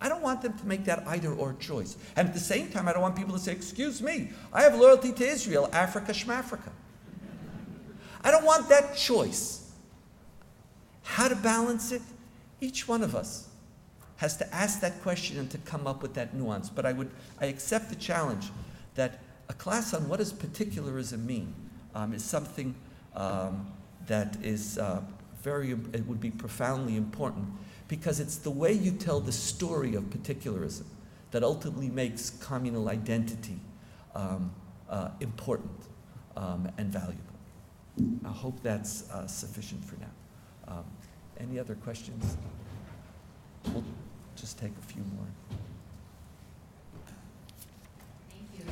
[0.00, 1.96] I don't want them to make that either or choice.
[2.16, 4.74] And at the same time, I don't want people to say, Excuse me, I have
[4.74, 6.70] loyalty to Israel, Africa, Shmafrica.
[8.22, 9.70] I don't want that choice.
[11.02, 12.02] How to balance it?
[12.60, 13.48] Each one of us
[14.16, 16.70] has to ask that question and to come up with that nuance.
[16.70, 17.10] But I would
[17.40, 18.50] I accept the challenge
[18.94, 21.54] that a class on what does particularism mean
[21.94, 22.74] um, is something
[23.14, 23.66] um,
[24.06, 25.00] that is uh,
[25.42, 27.46] very, it would be profoundly important
[27.88, 30.86] because it's the way you tell the story of particularism
[31.30, 33.58] that ultimately makes communal identity
[34.14, 34.52] um,
[34.88, 35.70] uh, important
[36.36, 37.20] um, and valuable.
[38.24, 40.76] I hope that's uh, sufficient for now.
[40.76, 40.84] Um,
[41.38, 42.36] any other questions?
[43.72, 43.84] We'll
[44.36, 45.26] just take a few more.
[48.30, 48.64] Thank you.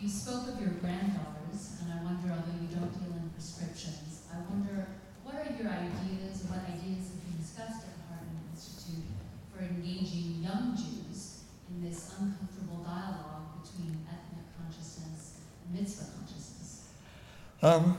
[0.00, 3.11] You spoke of your granddaughters, and I wonder, although you don't
[3.42, 4.86] prescriptions, I wonder,
[5.24, 9.02] what are your ideas, what ideas have been discussed at the Hartman Institute
[9.50, 16.88] for engaging young Jews in this uncomfortable dialogue between ethnic consciousness and mitzvah consciousness?
[17.62, 17.98] Um,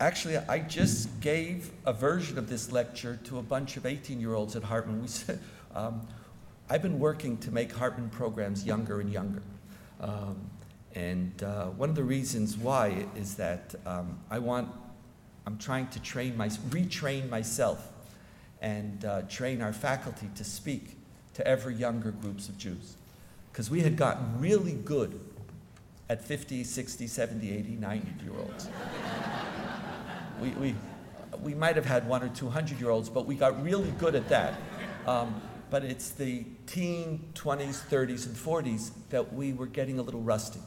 [0.00, 4.34] actually, I just gave a version of this lecture to a bunch of 18 year
[4.34, 5.02] olds at Hartman.
[5.02, 5.38] We said,
[5.72, 6.04] um,
[6.68, 9.42] I've been working to make Hartman programs younger and younger.
[10.00, 10.50] Um,
[10.94, 14.68] and uh, one of the reasons why is that um, I want,
[15.46, 17.88] I'm trying to train my, retrain myself
[18.60, 20.96] and uh, train our faculty to speak
[21.34, 22.94] to ever younger groups of Jews.
[23.50, 25.18] Because we had gotten really good
[26.08, 28.68] at 50, 60, 70, 80, 90 year olds.
[30.40, 30.74] we, we,
[31.42, 34.28] we might have had one or 200 year olds, but we got really good at
[34.28, 34.54] that.
[35.08, 35.40] Um,
[35.70, 40.60] but it's the teen, 20s, 30s, and 40s that we were getting a little rusty.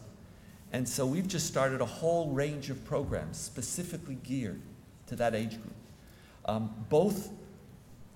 [0.72, 4.62] And so we've just started a whole range of programs specifically geared
[5.08, 5.76] to that age group,
[6.46, 7.30] um, both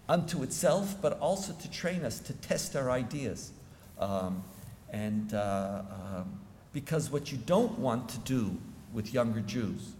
[0.09, 3.51] unto itself, but also to train us to test our ideas.
[3.97, 4.43] Um,
[4.89, 6.39] and uh, um,
[6.73, 8.57] because what you don't want to do
[8.93, 9.93] with younger Jews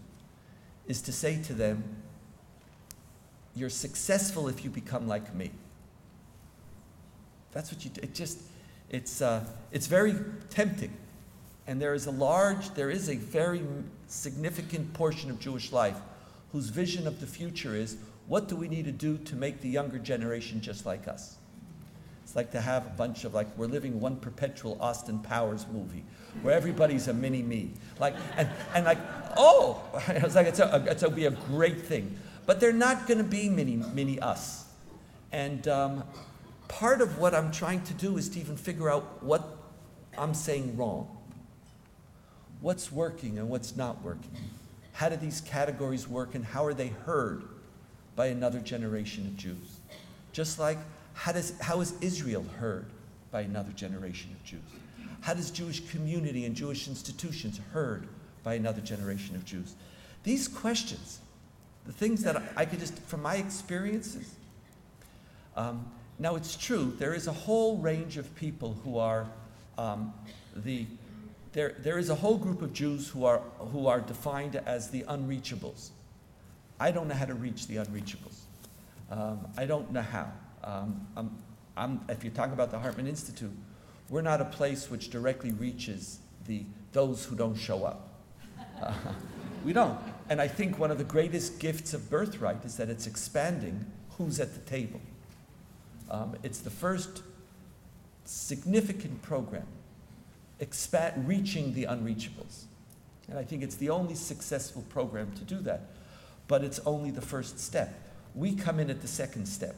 [0.86, 1.82] is to say to them,
[3.54, 5.50] You're successful if you become like me.
[7.52, 8.00] That's what you do.
[8.02, 8.38] It just,
[8.90, 10.14] it's, uh, it's very
[10.50, 10.94] tempting.
[11.66, 13.62] And there is a large, there is a very
[14.06, 15.96] significant portion of Jewish life
[16.52, 19.68] whose vision of the future is what do we need to do to make the
[19.68, 21.36] younger generation just like us?
[22.24, 26.04] It's like to have a bunch of like we're living one perpetual Austin Powers movie
[26.42, 27.72] where everybody's a mini me.
[27.98, 28.98] Like and, and like
[29.36, 32.16] oh, it's like it's a it's a, be a great thing,
[32.46, 34.66] but they're not going to be mini mini us.
[35.32, 36.04] And um,
[36.68, 39.58] part of what I'm trying to do is to even figure out what
[40.16, 41.08] I'm saying wrong.
[42.62, 44.30] What's working and what's not working?
[44.92, 47.42] How do these categories work and how are they heard
[48.14, 49.80] by another generation of Jews?
[50.32, 50.78] Just like
[51.14, 52.86] how, does, how is Israel heard
[53.32, 54.60] by another generation of Jews?
[55.22, 58.08] How does Jewish community and Jewish institutions heard
[58.44, 59.74] by another generation of Jews?
[60.22, 61.18] These questions,
[61.84, 64.34] the things that I could just, from my experiences,
[65.56, 69.26] um, now it's true, there is a whole range of people who are
[69.78, 70.12] um,
[70.54, 70.86] the
[71.52, 75.02] there, there is a whole group of Jews who are, who are defined as the
[75.02, 75.90] unreachables.
[76.80, 78.40] I don't know how to reach the unreachables.
[79.10, 80.32] Um, I don't know how.
[80.64, 81.38] Um, I'm,
[81.76, 83.52] I'm, if you talk about the Hartman Institute,
[84.08, 88.08] we're not a place which directly reaches the, those who don't show up.
[88.82, 88.94] Uh,
[89.64, 89.98] we don't.
[90.30, 93.84] And I think one of the greatest gifts of Birthright is that it's expanding
[94.16, 95.00] who's at the table.
[96.10, 97.22] Um, it's the first
[98.24, 99.66] significant program
[101.26, 102.64] reaching the unreachables.
[103.28, 105.82] And I think it's the only successful program to do that.
[106.48, 107.92] But it's only the first step.
[108.34, 109.74] We come in at the second step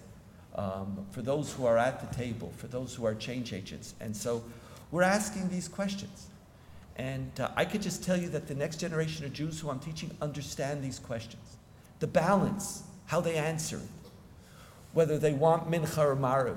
[0.54, 3.94] um, for those who are at the table, for those who are change agents.
[4.00, 4.42] And so
[4.90, 6.26] we're asking these questions.
[6.96, 9.80] And uh, I could just tell you that the next generation of Jews who I'm
[9.80, 11.56] teaching understand these questions.
[11.98, 14.03] The balance, how they answer it,
[14.94, 16.56] whether they want mincha or mariv,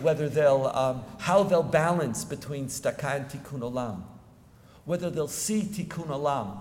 [0.00, 4.02] whether they'll, um, how they'll balance between tzedakah and tikkun olam,
[4.86, 6.58] whether they'll see tikkun olam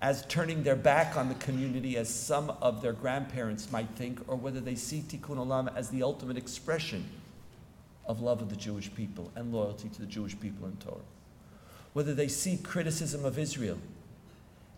[0.00, 4.36] as turning their back on the community as some of their grandparents might think, or
[4.36, 7.04] whether they see tikkun olam as the ultimate expression
[8.04, 10.96] of love of the Jewish people and loyalty to the Jewish people in Torah.
[11.94, 13.78] Whether they see criticism of Israel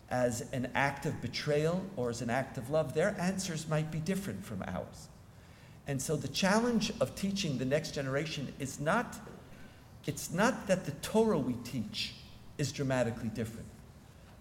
[0.09, 3.99] as an act of betrayal or as an act of love, their answers might be
[3.99, 5.07] different from ours.
[5.91, 9.17] And so the challenge of teaching the next generation is not,
[10.05, 12.13] it's not that the Torah we teach
[12.57, 13.67] is dramatically different,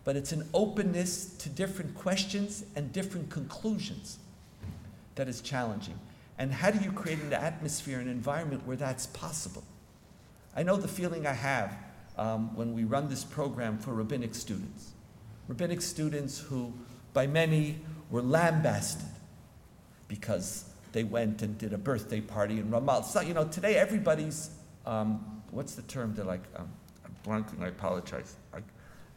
[0.04, 4.20] but it's an openness to different questions and different conclusions
[5.16, 5.98] that is challenging.
[6.38, 9.64] And how do you create an atmosphere, an environment where that's possible?
[10.54, 11.76] I know the feeling I have
[12.16, 14.92] um, when we run this program for rabbinic students.
[15.48, 16.72] Rabbinic students who,
[17.12, 19.08] by many, were lambasted
[20.06, 23.04] because they went and did a birthday party in Ramallah.
[23.04, 24.50] So, you know, today everybody's,
[24.86, 26.14] um, what's the term?
[26.14, 26.68] They're like, um,
[27.04, 28.36] I'm blanking, I apologize.
[28.52, 28.58] I,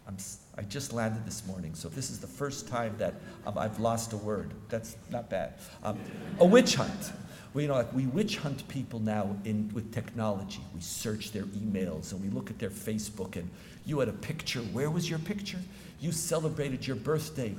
[0.07, 0.17] I'm,
[0.57, 3.15] I just landed this morning, so this is the first time that
[3.47, 4.53] um, I've lost a word.
[4.69, 5.53] That's not bad.
[5.83, 5.97] Um,
[6.39, 7.11] a witch hunt.
[7.53, 10.61] We, you know, like we witch hunt people now in, with technology.
[10.73, 13.49] We search their emails and we look at their Facebook, and
[13.85, 14.59] you had a picture.
[14.59, 15.59] Where was your picture?
[16.01, 17.55] You celebrated your birthday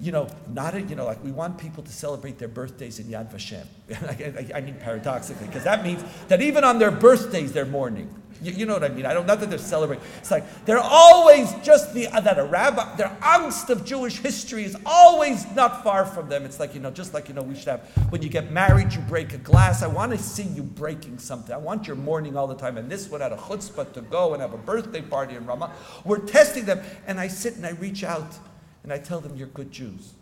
[0.00, 3.06] you know, not a, you know, like we want people to celebrate their birthdays in
[3.06, 3.66] Yad Vashem.
[4.54, 8.14] I, mean paradoxically, because that means that even on their birthdays they're mourning.
[8.40, 9.04] You, you, know what I mean?
[9.06, 10.04] I don't, not that they're celebrating.
[10.18, 14.62] It's like they're always just the, uh, that a rabbi, their angst of Jewish history
[14.62, 16.44] is always not far from them.
[16.44, 17.80] It's like, you know, just like, you know, we should have,
[18.10, 19.82] when you get married, you break a glass.
[19.82, 21.52] I want to see you breaking something.
[21.52, 22.78] I want your mourning all the time.
[22.78, 25.72] And this one had a chutzpah to go and have a birthday party in Ramallah.
[26.04, 26.80] We're testing them.
[27.08, 28.38] And I sit and I reach out
[28.82, 30.12] and I tell them, You're good Jews.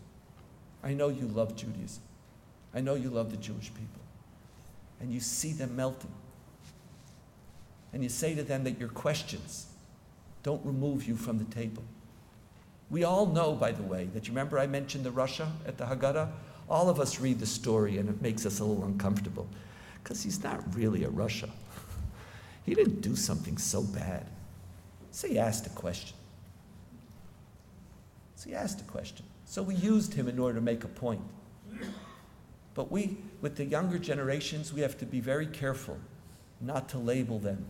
[0.83, 2.01] I know you love Judaism.
[2.73, 4.01] I know you love the Jewish people.
[4.99, 6.11] And you see them melting.
[7.93, 9.67] And you say to them that your questions
[10.43, 11.83] don't remove you from the table.
[12.89, 15.85] We all know, by the way, that you remember I mentioned the rasha at the
[15.85, 16.29] Haggadah?
[16.69, 19.47] All of us read the story and it makes us a little uncomfortable
[20.03, 21.49] because he's not really a rasha.
[22.65, 24.27] He didn't do something so bad.
[25.11, 26.16] So he asked a question.
[28.47, 29.25] He asked a question.
[29.45, 31.21] So we used him in order to make a point.
[32.73, 35.97] But we, with the younger generations, we have to be very careful
[36.61, 37.65] not to label them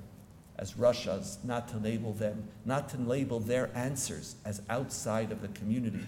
[0.60, 5.48] as rasha's, not to label them, not to label their answers as outside of the
[5.50, 6.06] community.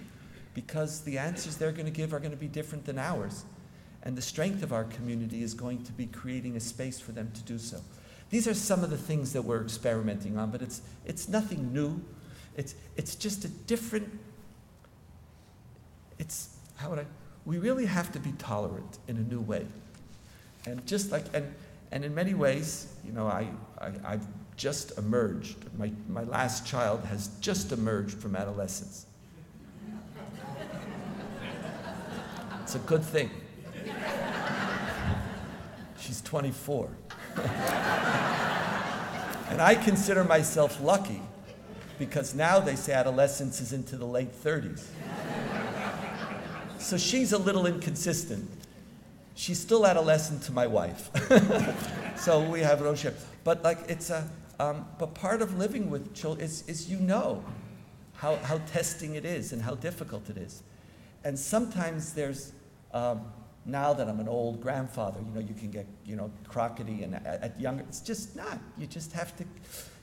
[0.54, 3.46] Because the answers they're going to give are going to be different than ours.
[4.04, 7.32] And the strength of our community is going to be creating a space for them
[7.34, 7.82] to do so.
[8.30, 12.02] These are some of the things that we're experimenting on, but it's, it's nothing new.
[12.56, 14.10] It's, it's just a different
[16.20, 17.06] it's, how would I,
[17.46, 19.66] we really have to be tolerant in a new way.
[20.66, 21.52] And just like, and,
[21.92, 23.48] and in many ways, you know, I,
[23.80, 25.58] I, I've just emerged.
[25.78, 29.08] My, my last child has just emerged from adolescence.
[32.62, 33.32] It's a good thing.
[36.00, 36.90] She's 24.
[37.38, 37.50] and
[39.60, 41.22] I consider myself lucky
[41.98, 44.86] because now they say adolescence is into the late 30s.
[46.80, 48.50] So she's a little inconsistent.
[49.36, 51.10] She's still adolescent to my wife.
[52.18, 53.20] so we have relationship.
[53.44, 54.30] But like it's a,
[54.60, 57.44] um, but part of living with children is, is you know
[58.16, 60.64] how, how testing it is and how difficult it is.
[61.24, 62.54] And sometimes there's,
[62.94, 63.22] um,
[63.66, 67.16] now that I'm an old grandfather, you know, you can get, you know, crockety and
[67.16, 68.60] at, at younger, it's just not.
[68.78, 69.46] You just have to,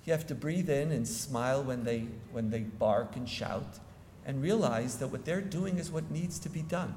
[0.04, 3.80] you have to breathe in and smile when they, when they bark and shout
[4.26, 6.94] and realize that what they're doing is what needs to be done.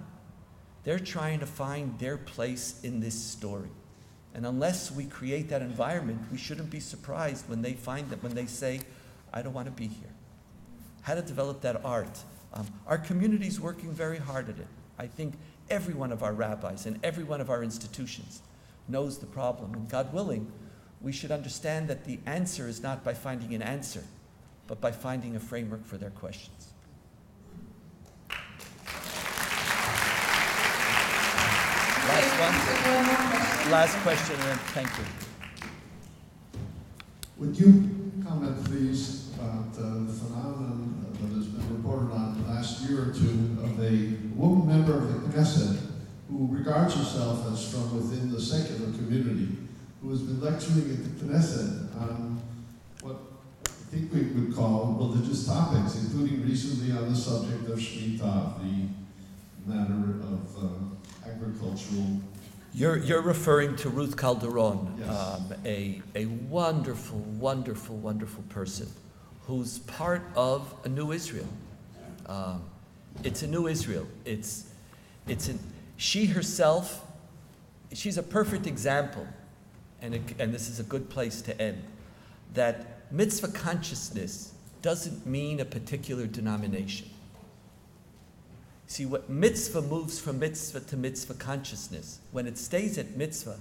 [0.84, 3.70] They're trying to find their place in this story.
[4.34, 8.34] And unless we create that environment, we shouldn't be surprised when they find that, when
[8.34, 8.82] they say,
[9.32, 10.10] I don't want to be here.
[11.04, 12.20] How to develop that art.
[12.54, 14.68] Um, our community is working very hard at it.
[14.98, 15.36] I think
[15.70, 18.42] every one of our rabbis and every one of our institutions
[18.88, 19.74] knows the problem.
[19.74, 20.52] And God willing,
[21.00, 24.04] we should understand that the answer is not by finding an answer,
[24.68, 26.69] but by finding a framework for their questions.
[32.10, 33.72] Last one.
[33.72, 35.04] Last question, and then thank you.
[37.38, 42.82] Would you comment, please, about uh, the phenomenon that has been reported on the last
[42.90, 45.78] year or two of a woman member of the Knesset
[46.32, 49.56] who regards herself as from within the secular community,
[50.02, 52.42] who has been lecturing at the Knesset on
[53.02, 53.18] what
[53.68, 59.72] I think we would call religious topics, including recently on the subject of Shemitah, the
[59.72, 60.99] matter of uh,
[61.42, 62.20] agricultural.
[62.74, 65.10] You're, you're referring to Ruth Calderon, Yes.
[65.10, 68.88] um, a, a wonderful, wonderful, wonderful person
[69.48, 71.48] who's part of a new Israel.
[72.28, 72.62] Um,
[73.24, 74.06] it's a new Israel.
[74.24, 74.72] It's,
[75.28, 75.60] it's an,
[75.98, 77.04] she herself,
[77.92, 79.28] she's a perfect example,
[80.02, 81.82] and, it, and this is a good place to end,
[82.54, 84.54] that mitzvah consciousness
[84.84, 87.10] doesn't mean a particular denomination.
[88.90, 92.22] See, what mitzvah moves from mitzvah to mitzvah consciousness.
[92.32, 93.60] When it stays at mitzvah,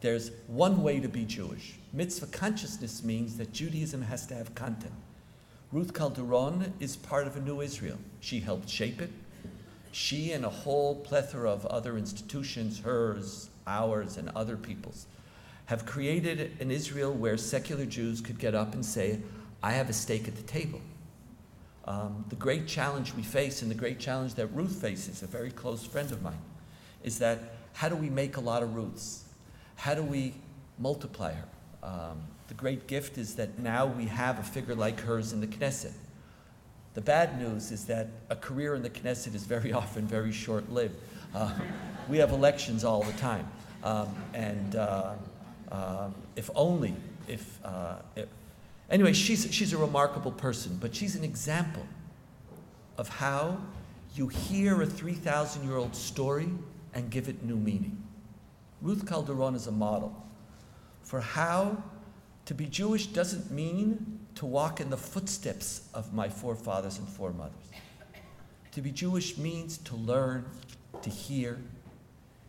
[0.00, 1.74] there's one way to be Jewish.
[1.92, 4.94] Mitzvah consciousness means that Judaism has to have content.
[5.72, 7.98] Ruth Calderon is part of a new Israel.
[8.20, 9.10] She helped shape it.
[9.92, 15.04] She and a whole plethora of other institutions, hers, ours, and other people's,
[15.66, 19.20] have created an Israel where secular Jews could get up and say,
[19.62, 20.80] I have a stake at the table.
[21.86, 25.50] Um, the great challenge we face, and the great challenge that Ruth faces, a very
[25.50, 26.40] close friend of mine,
[27.04, 27.38] is that
[27.74, 29.24] how do we make a lot of Ruths?
[29.76, 30.34] How do we
[30.78, 31.48] multiply her?
[31.82, 35.46] Um, the great gift is that now we have a figure like hers in the
[35.46, 35.92] Knesset.
[36.94, 40.70] The bad news is that a career in the Knesset is very often very short
[40.72, 40.96] lived.
[41.34, 41.52] Uh,
[42.08, 43.46] we have elections all the time.
[43.84, 45.14] Um, and uh,
[45.70, 46.94] uh, if only,
[47.28, 48.26] if, uh, if
[48.90, 51.86] Anyway, she's, she's a remarkable person, but she's an example
[52.96, 53.58] of how
[54.14, 56.48] You hear a 3,000 year old story
[56.94, 58.02] and give it new meaning.
[58.80, 60.26] Ruth Calderon is a model
[61.02, 61.82] for how
[62.46, 67.70] to be Jewish doesn't mean to walk in the footsteps of my forefathers and foremothers.
[68.72, 70.44] To be Jewish means to learn,
[71.02, 71.58] to hear,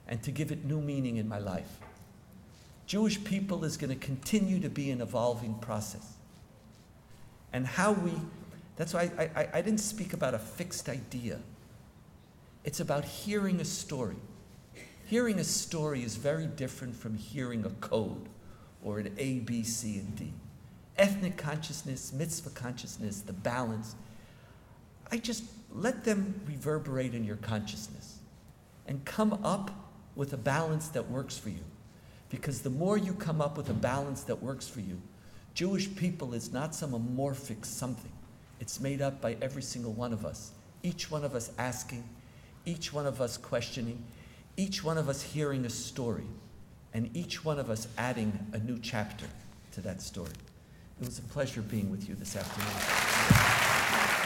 [0.08, 1.80] and to give it new meaning in my life.
[2.86, 6.17] Jewish people is going to continue to be an evolving process.
[7.58, 8.12] And how we,
[8.76, 11.40] that's why I, I, I didn't speak about a fixed idea.
[12.64, 14.18] It's about hearing a story.
[15.08, 18.30] Hearing a story is very different from hearing a code
[18.84, 20.34] or an A, B, C, and D.
[21.00, 23.96] Ethnic consciousness, mitzvah consciousness, the balance.
[25.12, 25.44] I just
[25.74, 28.20] let them reverberate in your consciousness
[28.86, 29.72] and come up
[30.16, 31.64] with a balance that works for you.
[32.30, 35.02] Because the more you come up with a balance that works for you,
[35.58, 38.12] Jewish people is not some amorphic something.
[38.60, 40.52] It's made up by every single one of us.
[40.84, 42.08] Each one of us asking,
[42.68, 44.04] each one of us questioning,
[44.56, 46.28] each one of us hearing a story,
[46.94, 49.26] and each one of us adding a new chapter
[49.72, 50.30] to that story.
[51.02, 54.17] It was a pleasure being with you this afternoon.